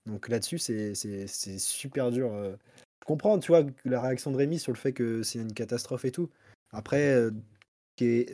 Donc 0.05 0.27
là-dessus, 0.29 0.57
c'est 0.59 0.93
super 1.57 2.11
dur. 2.11 2.31
euh. 2.33 2.55
Je 3.01 3.05
comprends, 3.05 3.37
tu 3.39 3.51
vois, 3.51 3.63
la 3.83 3.99
réaction 4.01 4.31
de 4.31 4.37
Rémi 4.37 4.59
sur 4.59 4.71
le 4.71 4.77
fait 4.77 4.93
que 4.93 5.23
c'est 5.23 5.39
une 5.39 5.53
catastrophe 5.53 6.05
et 6.05 6.11
tout. 6.11 6.29
Après, 6.71 7.09
euh, 7.13 7.31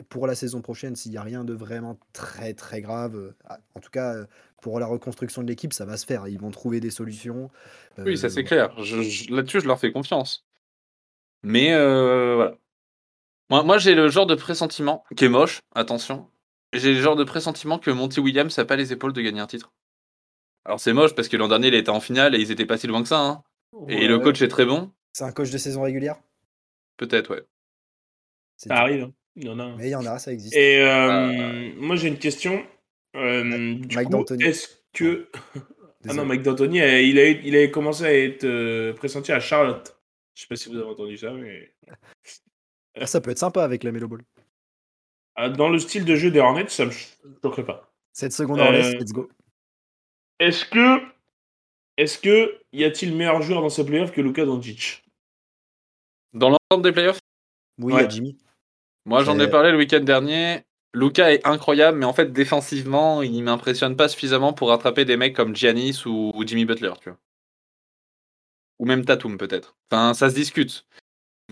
pour 0.08 0.26
la 0.26 0.34
saison 0.34 0.62
prochaine, 0.62 0.94
s'il 0.96 1.10
n'y 1.12 1.18
a 1.18 1.22
rien 1.22 1.44
de 1.44 1.52
vraiment 1.52 1.98
très 2.12 2.54
très 2.54 2.80
grave, 2.80 3.16
euh, 3.16 3.34
ah, 3.48 3.58
en 3.74 3.80
tout 3.80 3.90
cas, 3.90 4.14
pour 4.62 4.78
la 4.80 4.86
reconstruction 4.86 5.42
de 5.42 5.48
l'équipe, 5.48 5.72
ça 5.72 5.84
va 5.84 5.96
se 5.96 6.06
faire. 6.06 6.28
Ils 6.28 6.38
vont 6.40 6.50
trouver 6.50 6.78
des 6.80 6.90
solutions. 6.90 7.50
Oui, 7.98 8.16
ça 8.16 8.26
Euh, 8.26 8.30
c'est 8.30 8.44
clair. 8.44 8.74
Là-dessus, 9.30 9.60
je 9.60 9.66
leur 9.66 9.78
fais 9.78 9.90
confiance. 9.92 10.44
Mais 11.42 11.72
euh, 11.72 12.34
voilà. 12.36 12.56
Moi, 13.50 13.62
moi 13.64 13.78
j'ai 13.78 13.94
le 13.94 14.08
genre 14.08 14.26
de 14.26 14.34
pressentiment, 14.34 15.04
qui 15.16 15.24
est 15.24 15.28
moche, 15.28 15.60
attention. 15.74 16.28
J'ai 16.72 16.94
le 16.94 17.00
genre 17.00 17.16
de 17.16 17.24
pressentiment 17.24 17.78
que 17.78 17.90
Monty 17.90 18.20
Williams 18.20 18.56
n'a 18.56 18.64
pas 18.64 18.76
les 18.76 18.92
épaules 18.92 19.12
de 19.12 19.20
gagner 19.20 19.40
un 19.40 19.46
titre. 19.46 19.72
Alors 20.64 20.78
c'est 20.78 20.92
moche 20.92 21.14
parce 21.14 21.28
que 21.28 21.36
l'an 21.36 21.48
dernier 21.48 21.68
il 21.68 21.74
était 21.74 21.90
en 21.90 22.00
finale 22.00 22.34
et 22.34 22.38
ils 22.38 22.50
étaient 22.52 22.66
pas 22.66 22.76
si 22.78 22.86
loin 22.86 23.02
que 23.02 23.08
ça. 23.08 23.18
hein. 23.20 23.42
Et 23.88 24.06
le 24.06 24.18
coach 24.18 24.40
est 24.42 24.48
très 24.48 24.64
bon. 24.66 24.90
C'est 25.12 25.24
un 25.24 25.32
coach 25.32 25.50
de 25.50 25.58
saison 25.58 25.82
régulière? 25.82 26.16
Peut-être, 26.96 27.34
ouais. 27.34 27.42
C'est 28.56 28.68
Ça 28.68 28.76
arrive. 28.76 29.04
hein. 29.04 29.12
Il 29.36 29.46
y 29.46 29.48
en 29.48 29.58
a. 29.58 29.64
un. 29.64 29.76
Mais 29.76 29.86
il 29.88 29.90
y 29.90 29.94
en 29.94 30.04
a, 30.06 30.18
ça 30.18 30.32
existe. 30.32 30.54
Et 30.54 30.82
euh, 30.82 31.72
moi, 31.76 31.96
j'ai 31.96 32.08
une 32.08 32.18
question. 32.18 32.64
Euh, 33.16 33.42
Mike 33.94 34.10
D'Antoni. 34.10 34.44
Est-ce 34.44 34.68
que. 34.92 35.28
ah 36.08 36.14
non, 36.14 36.24
Mike 36.26 36.42
D'Antoni, 36.42 36.78
il 36.78 37.18
a, 37.18 37.28
il 37.28 37.56
a 37.56 37.68
commencé 37.68 38.04
à 38.04 38.12
être 38.12 38.44
euh, 38.44 38.92
pressenti 38.92 39.32
à 39.32 39.40
Charlotte. 39.40 39.96
Je 40.34 40.42
sais 40.42 40.48
pas 40.48 40.56
si 40.56 40.68
vous 40.68 40.76
avez 40.76 40.86
entendu 40.90 41.16
ça, 41.16 41.30
mais. 41.32 41.72
Ah, 42.98 43.06
ça 43.06 43.20
peut 43.20 43.30
être 43.30 43.38
sympa 43.38 43.62
avec 43.62 43.84
la 43.84 43.92
Melo 43.92 44.08
Ball. 44.08 44.22
Ah, 45.36 45.48
Dans 45.48 45.68
le 45.68 45.78
style 45.78 46.04
de 46.04 46.16
jeu 46.16 46.30
des 46.30 46.40
Hornets, 46.40 46.68
ça 46.68 46.86
me 46.86 46.90
choquerait 46.90 47.64
pas. 47.64 47.90
7 48.12 48.32
secondes 48.32 48.60
en 48.60 48.70
laisse, 48.70 48.94
Euh, 48.94 48.98
let's 48.98 49.12
go. 49.12 49.28
Est-ce 50.38 50.64
que. 50.66 51.00
Est-ce 51.96 52.18
que. 52.18 52.58
Y 52.72 52.84
a-t-il 52.84 53.14
meilleur 53.14 53.40
joueur 53.42 53.62
dans 53.62 53.68
ces 53.70 53.84
playoffs 53.84 54.12
que 54.12 54.20
Luka 54.20 54.44
Doncic? 54.44 55.04
Dans 56.32 56.50
l'ensemble 56.50 56.84
des 56.84 56.92
playoffs, 56.92 57.20
Oui, 57.78 57.92
ouais. 57.92 58.08
Jimmy. 58.08 58.36
moi 59.04 59.24
j'en 59.24 59.38
ai 59.40 59.48
parlé 59.50 59.70
le 59.72 59.78
week-end 59.78 60.00
dernier. 60.00 60.62
Luca 60.92 61.32
est 61.32 61.46
incroyable, 61.46 61.98
mais 61.98 62.04
en 62.06 62.12
fait 62.12 62.32
défensivement, 62.32 63.22
il 63.22 63.42
m'impressionne 63.44 63.96
pas 63.96 64.08
suffisamment 64.08 64.52
pour 64.52 64.68
rattraper 64.68 65.04
des 65.04 65.16
mecs 65.16 65.34
comme 65.36 65.54
Giannis 65.54 66.02
ou, 66.06 66.32
ou 66.34 66.46
Jimmy 66.46 66.64
Butler, 66.64 66.92
tu 67.00 67.10
vois. 67.10 67.18
Ou 68.80 68.86
même 68.86 69.04
Tatum 69.04 69.36
peut-être. 69.38 69.76
Enfin, 69.90 70.14
ça 70.14 70.30
se 70.30 70.34
discute. 70.34 70.86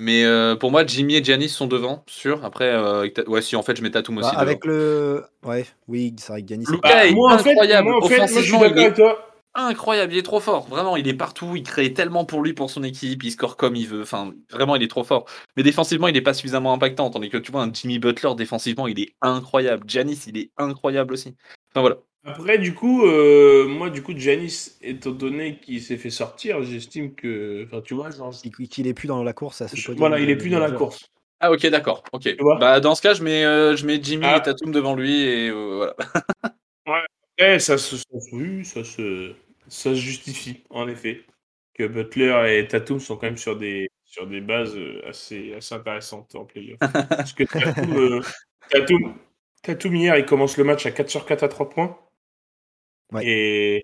Mais 0.00 0.24
euh, 0.24 0.54
pour 0.54 0.70
moi, 0.70 0.86
Jimmy 0.86 1.16
et 1.16 1.24
Giannis 1.24 1.48
sont 1.48 1.66
devant, 1.66 2.04
sûr. 2.06 2.44
Après, 2.44 2.66
euh, 2.72 3.08
ouais, 3.26 3.42
si 3.42 3.56
en 3.56 3.62
fait 3.62 3.76
je 3.76 3.82
mets 3.82 3.90
Tatum 3.90 4.18
aussi 4.18 4.26
Bah, 4.26 4.30
devant. 4.32 4.42
avec 4.42 4.64
le. 4.64 5.24
Ouais, 5.44 5.66
oui, 5.88 6.14
c'est 6.18 6.32
vrai 6.32 6.42
que 6.42 6.48
Giannis. 6.48 6.66
Luka 6.70 7.06
est 7.06 7.12
moi, 7.12 7.34
en 7.34 7.38
fait, 7.38 7.50
incroyable. 7.50 7.88
moi, 7.88 7.96
en 8.02 8.08
fait, 8.08 8.16
moi, 8.18 8.26
je 8.26 8.32
suis 8.32 8.38
Offensivement, 8.54 8.60
d'accord 8.60 8.76
il 8.76 8.80
est- 8.80 8.84
avec 8.84 8.96
toi. 8.96 9.24
incroyable, 9.54 10.12
il 10.12 10.18
est 10.18 10.22
trop 10.22 10.38
fort. 10.38 10.68
Vraiment, 10.68 10.96
il 10.96 11.08
est 11.08 11.14
partout, 11.14 11.56
il 11.56 11.64
crée 11.64 11.92
tellement 11.92 12.24
pour 12.24 12.42
lui, 12.42 12.52
pour 12.52 12.70
son 12.70 12.84
équipe, 12.84 13.24
il 13.24 13.32
score 13.32 13.56
comme 13.56 13.74
il 13.74 13.88
veut. 13.88 14.02
Enfin, 14.02 14.32
vraiment, 14.52 14.76
il 14.76 14.82
est 14.84 14.88
trop 14.88 15.02
fort. 15.02 15.24
Mais 15.56 15.64
défensivement, 15.64 16.06
il 16.06 16.14
n'est 16.14 16.20
pas 16.20 16.34
suffisamment 16.34 16.72
impactant. 16.72 17.10
Tandis 17.10 17.28
que 17.28 17.38
tu 17.38 17.50
vois, 17.50 17.62
un 17.62 17.72
Jimmy 17.72 17.98
Butler, 17.98 18.30
défensivement, 18.36 18.86
il 18.86 19.00
est 19.00 19.14
incroyable. 19.20 19.82
Giannis, 19.88 20.20
il 20.28 20.38
est 20.38 20.50
incroyable 20.58 21.14
aussi. 21.14 21.34
Enfin 21.72 21.80
voilà. 21.80 21.96
Après, 22.30 22.58
du 22.58 22.74
coup, 22.74 23.04
euh, 23.06 23.66
moi, 23.68 23.90
du 23.90 24.02
coup, 24.02 24.12
Janis, 24.16 24.76
étant 24.82 25.10
donné 25.10 25.58
qu'il 25.58 25.80
s'est 25.82 25.96
fait 25.96 26.10
sortir, 26.10 26.62
j'estime 26.62 27.14
que. 27.14 27.64
Enfin, 27.66 27.80
tu 27.80 27.94
vois, 27.94 28.10
genre. 28.10 28.32
Qu'il 28.70 28.86
est 28.86 28.94
plus 28.94 29.08
dans 29.08 29.22
la 29.22 29.32
course 29.32 29.60
à 29.62 29.68
ce 29.68 29.76
je- 29.76 29.86
podium 29.86 29.98
Voilà, 29.98 30.20
il 30.20 30.28
est 30.30 30.36
plus 30.36 30.50
dans 30.50 30.58
la 30.60 30.70
course. 30.70 31.10
Ah 31.40 31.52
ok 31.52 31.64
d'accord, 31.68 32.02
ok. 32.12 32.34
Bah 32.58 32.80
dans 32.80 32.96
ce 32.96 33.02
cas 33.02 33.14
je 33.14 33.22
mets, 33.22 33.44
euh, 33.44 33.76
je 33.76 33.86
mets 33.86 34.00
Jimmy 34.02 34.24
Ah. 34.26 34.38
et 34.38 34.42
Tatum 34.42 34.72
devant 34.72 34.96
lui 34.96 35.22
et 35.22 35.48
euh, 35.50 35.88
voilà. 36.84 37.06
Eh, 37.38 37.60
ça 37.60 37.78
se, 37.78 37.96
ça, 37.96 38.02
se- 38.18 38.34
oui, 38.34 38.64
ça 38.64 38.82
se, 38.82 39.32
ça 39.68 39.90
se 39.90 39.94
justifie, 39.94 40.64
en 40.70 40.88
effet. 40.88 41.22
Que 41.74 41.86
Butler 41.86 42.56
et 42.58 42.66
Tatum 42.66 42.98
sont 42.98 43.14
quand 43.16 43.26
même 43.26 43.36
sur 43.36 43.56
des, 43.56 43.88
sur 44.04 44.26
des 44.26 44.40
bases 44.40 44.76
assez, 45.06 45.54
assez 45.54 45.76
intéressantes 45.76 46.34
en 46.34 46.44
playoff. 46.44 46.78
Parce 47.08 47.32
que 47.32 47.44
Tatum, 47.44 47.96
euh, 47.96 48.20
Tatum, 48.68 49.14
Tatum, 49.62 49.94
hier, 49.94 50.16
il 50.16 50.24
commence 50.24 50.56
le 50.56 50.64
match 50.64 50.86
à 50.86 50.90
4 50.90 51.08
sur 51.08 51.24
4 51.24 51.44
à 51.44 51.48
3 51.48 51.68
points. 51.70 51.96
Ouais. 53.12 53.26
Et, 53.26 53.76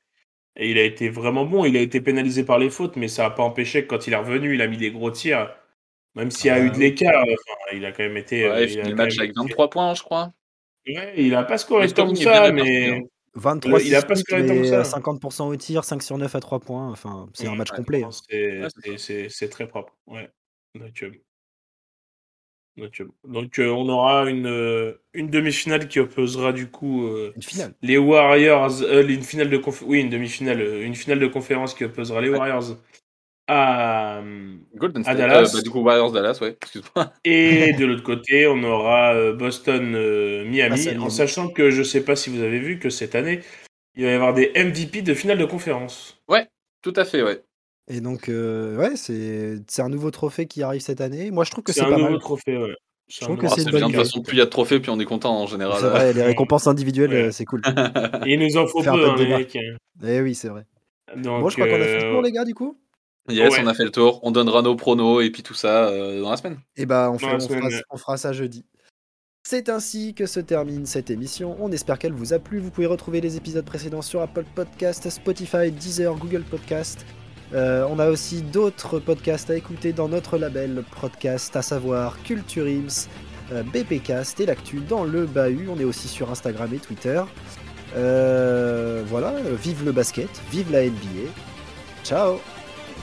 et 0.57 0.71
il 0.71 0.79
a 0.79 0.83
été 0.83 1.09
vraiment 1.09 1.45
bon. 1.45 1.65
Il 1.65 1.77
a 1.77 1.81
été 1.81 2.01
pénalisé 2.01 2.45
par 2.45 2.59
les 2.59 2.71
fautes, 2.71 2.97
mais 2.97 3.09
ça 3.09 3.23
n'a 3.25 3.31
pas 3.31 3.43
empêché 3.43 3.83
que 3.85 3.89
quand 3.89 4.07
il 4.07 4.13
est 4.13 4.17
revenu, 4.17 4.55
il 4.55 4.63
a 4.63 4.67
mis 4.67 4.77
des 4.77 4.91
gros 4.91 5.11
tirs. 5.11 5.55
Même 6.15 6.31
s'il 6.31 6.47
y 6.47 6.51
a 6.51 6.55
Ah, 6.55 6.61
eu 6.61 6.71
de 6.71 6.75
oui. 6.77 6.81
l'écart, 6.81 7.23
enfin, 7.23 7.77
il 7.77 7.85
a 7.85 7.91
quand 7.93 8.05
même 8.05 8.17
été. 8.17 8.45
euh, 8.45 8.53
Ouais, 8.55 8.71
il 8.73 8.81
a 8.81 8.89
le 8.89 8.95
match 8.95 9.19
avec 9.19 9.31
été- 9.31 9.41
23 9.41 9.69
points 9.71 9.95
je 9.95 10.03
crois. 10.03 10.33
Ouais, 10.87 11.15
il 11.17 11.35
a 11.35 11.43
pas 11.45 11.59
scoré 11.59 11.87
bien 11.89 12.15
ça, 12.15 12.53
mais. 12.53 12.89
hein. 12.91 13.01
23 13.37 13.81
Il 13.83 13.95
a 13.97 14.01
6 14.01 14.07
pas 14.07 14.15
scoré 14.15 14.47
tant 14.47 14.55
que 14.55 14.61
mais 14.61 14.69
ça. 14.69 14.81
euh, 14.81 14.85
50% 14.85 15.49
au 15.49 15.57
tir, 15.57 15.83
5 15.83 16.03
sur 16.05 16.17
9 16.19 16.33
à 16.37 16.41
3 16.41 16.61
points. 16.61 16.89
Enfin, 16.91 17.29
c'est 17.35 17.49
un 17.49 17.57
match 17.57 17.73
Ouais, 17.73 17.79
complet. 17.79 18.05
Hein. 18.05 18.11
C'est 18.99 19.49
très 19.49 19.67
propre. 19.67 19.97
Ouais. 20.07 20.31
Donc, 20.77 21.03
euh, 21.03 21.11
donc, 22.77 23.01
euh, 23.01 23.09
donc, 23.27 23.59
euh, 23.59 23.69
on 23.69 23.89
aura 23.89 24.29
une, 24.29 24.47
euh, 24.47 24.95
une 25.13 25.31
demi-finale 25.31 25.87
qui 25.89 26.01
opposera 26.01 26.53
du 26.53 26.67
coup 26.69 27.07
euh, 27.07 27.33
Une 27.37 27.43
finale. 27.43 27.75
les 27.83 27.99
Warriors, 27.99 28.83
euh, 28.83 29.07
une 29.07 29.23
finale 29.23 29.49
de 29.51 29.59
conf- 29.59 29.85
oui 29.87 30.01
une 30.01 30.11
demi-finale, 30.11 30.61
euh, 30.61 30.85
une 30.85 30.95
finale 30.95 31.19
de 31.21 31.27
conférence 31.29 31.75
qui 31.75 31.85
opposera 31.85 32.21
les 32.21 32.29
Ouais. 32.31 32.39
Warriors 32.39 32.77
à 33.47 34.23
Golden 34.75 35.03
À 35.03 35.05
State. 35.05 35.17
Dallas. 35.19 35.51
euh, 35.51 35.57
bah, 35.57 35.63
du 35.63 35.71
coup 35.71 35.81
Warriors 35.83 36.13
Dallas 36.13 36.39
ouais. 36.41 36.57
Excuse-moi. 36.63 37.13
et 37.25 37.73
de 37.75 37.85
l'autre 37.85 38.03
côté 38.03 38.47
on 38.47 38.63
aura 38.65 39.15
euh, 39.15 39.35
Boston 39.35 39.95
euh, 39.95 40.45
Miami 40.47 40.89
Ah, 40.97 41.01
en 41.03 41.11
sachant 41.11 41.49
que 41.49 41.71
je 41.71 41.83
sais 41.83 42.03
pas 42.05 42.17
si 42.17 42.31
vous 42.31 42.43
avez 42.43 42.59
vu 42.59 42.79
que 42.79 42.89
cette 42.91 43.15
année 43.15 43.41
il 43.97 44.05
va 44.05 44.11
y 44.11 44.15
avoir 44.15 44.35
des 44.35 44.51
MVP 44.57 45.03
de 45.03 45.15
finale 45.15 45.39
de 45.39 45.45
conférence. 45.45 46.21
Tout 46.83 46.93
à 46.97 47.05
fait 47.05 47.23
ouais. 47.23 47.41
Et 47.89 48.01
donc, 48.01 48.29
euh, 48.29 48.77
ouais, 48.79 48.97
c'est 48.97 49.57
c'est 49.69 49.83
un 49.83 49.89
nouveau 49.91 50.11
trophée 50.11 50.47
qui 50.47 50.63
arrive 50.63 50.81
cette 50.81 51.01
année. 51.01 51.31
Moi, 51.31 51.45
je 51.45 51.51
trouve 51.51 51.65
que 51.65 51.73
C'est 51.73 51.81
c'est 51.81 51.87
un 51.87 51.91
pas 51.91 51.97
nouveau 51.99 52.11
mal. 52.13 52.19
trophée. 52.21 52.57
Ouais. 52.57 52.75
Je 53.09 53.21
trouve 53.21 53.37
que 53.37 53.47
c'est 53.49 53.63
une 53.63 53.71
bonne 53.71 53.81
bien 53.81 53.89
de 53.89 53.93
toute 53.95 54.03
façon 54.05 54.23
plus 54.23 54.37
il 54.37 54.39
y 54.39 54.43
a 54.43 54.47
de 54.47 54.51
trophées 54.51 54.81
plus 54.81 54.91
on 54.91 54.99
est 54.99 55.05
content 55.05 55.39
en 55.43 55.47
général. 55.47 55.79
C'est 55.79 55.89
vrai, 55.89 56.13
les 56.15 56.23
récompenses 56.35 56.67
individuelles, 56.67 57.11
Ouais. 57.11 57.17
euh, 57.25 57.31
c'est 57.33 57.45
cool. 57.45 57.61
Il 58.27 58.39
nous 58.41 58.57
en 58.57 58.67
faut 58.67 58.83
Faire 58.83 58.95
un 58.95 58.97
peu, 58.97 59.11
hein, 59.11 59.15
les 59.19 59.27
mecs. 59.29 59.55
hein. 59.57 59.77
Eh 60.03 60.21
oui, 60.23 60.35
c'est 60.35 60.49
vrai. 60.49 60.65
Donc, 61.15 61.43
Bon, 61.43 61.49
je 61.51 61.57
crois 61.57 61.69
qu'on 61.69 61.75
a 61.75 61.85
fait 61.85 61.99
le 62.01 62.05
euh, 62.07 62.13
tour, 62.13 62.23
les 62.23 62.33
gars, 62.33 62.45
du 62.47 62.55
coup. 62.55 62.79
Yes 63.29 63.53
Ouais. 63.53 63.61
on 63.63 63.67
a 63.67 63.75
fait 63.75 63.85
le 63.85 63.91
tour. 63.91 64.21
On 64.23 64.31
donnera 64.31 64.63
nos 64.63 64.75
pronos 64.77 65.23
et 65.23 65.31
puis 65.31 65.43
tout 65.43 65.53
ça 65.55 65.89
euh, 65.89 66.23
dans 66.23 66.31
la 66.31 66.39
semaine. 66.39 66.59
Et 66.77 66.87
bah, 66.87 67.11
on, 67.13 67.19
fait- 67.19 67.27
Dans 67.27 67.33
la 67.33 67.45
on 67.45 67.49
fera, 67.49 67.69
on 67.91 67.97
fera 67.99 68.17
ça 68.17 68.33
jeudi. 68.33 68.65
C'est 69.47 69.69
ainsi 69.69 70.15
que 70.15 70.25
se 70.25 70.41
termine 70.41 70.87
cette 70.87 71.11
émission. 71.11 71.57
On 71.61 71.71
espère 71.71 71.99
qu'elle 71.99 72.15
vous 72.15 72.33
a 72.33 72.39
plu. 72.39 72.59
Vous 72.59 72.71
pouvez 72.71 72.87
retrouver 72.87 73.21
les 73.21 73.37
épisodes 73.37 73.65
précédents 73.67 74.01
sur 74.01 74.23
Apple 74.23 74.45
Podcast, 74.55 75.11
Spotify, 75.11 75.71
Deezer, 75.71 76.15
Google 76.17 76.45
Podcast. 76.45 77.05
Euh, 77.53 77.87
on 77.89 77.99
a 77.99 78.09
aussi 78.09 78.43
d'autres 78.43 78.99
podcasts 78.99 79.51
à 79.51 79.57
écouter 79.57 79.93
dans 79.93 80.09
notre 80.09 80.39
label 80.39 80.83
podcast, 81.01 81.55
à 81.57 81.63
savoir 81.63 82.23
Culture 82.23 82.67
Ims, 82.67 83.09
euh, 83.53 83.63
BPcast 83.63 84.41
et 84.41 84.47
l'actu 84.47 84.81
dans 84.81 85.05
le 85.05 85.27
bahut. 85.27 85.69
On 85.69 85.79
est 85.79 85.85
aussi 85.85 86.09
sur 86.09 86.31
Instagram 86.31 86.73
et 86.73 86.79
Twitter. 86.79 87.23
Euh, 87.97 89.03
voilà, 89.07 89.35
vive 89.63 89.85
le 89.85 89.93
basket, 89.93 90.31
vive 90.51 90.73
la 90.73 90.85
NBA. 90.85 91.31
Ciao 92.03 92.41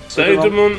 Salut 0.10 0.36
tout 0.38 0.44
le 0.44 0.50
monde 0.50 0.74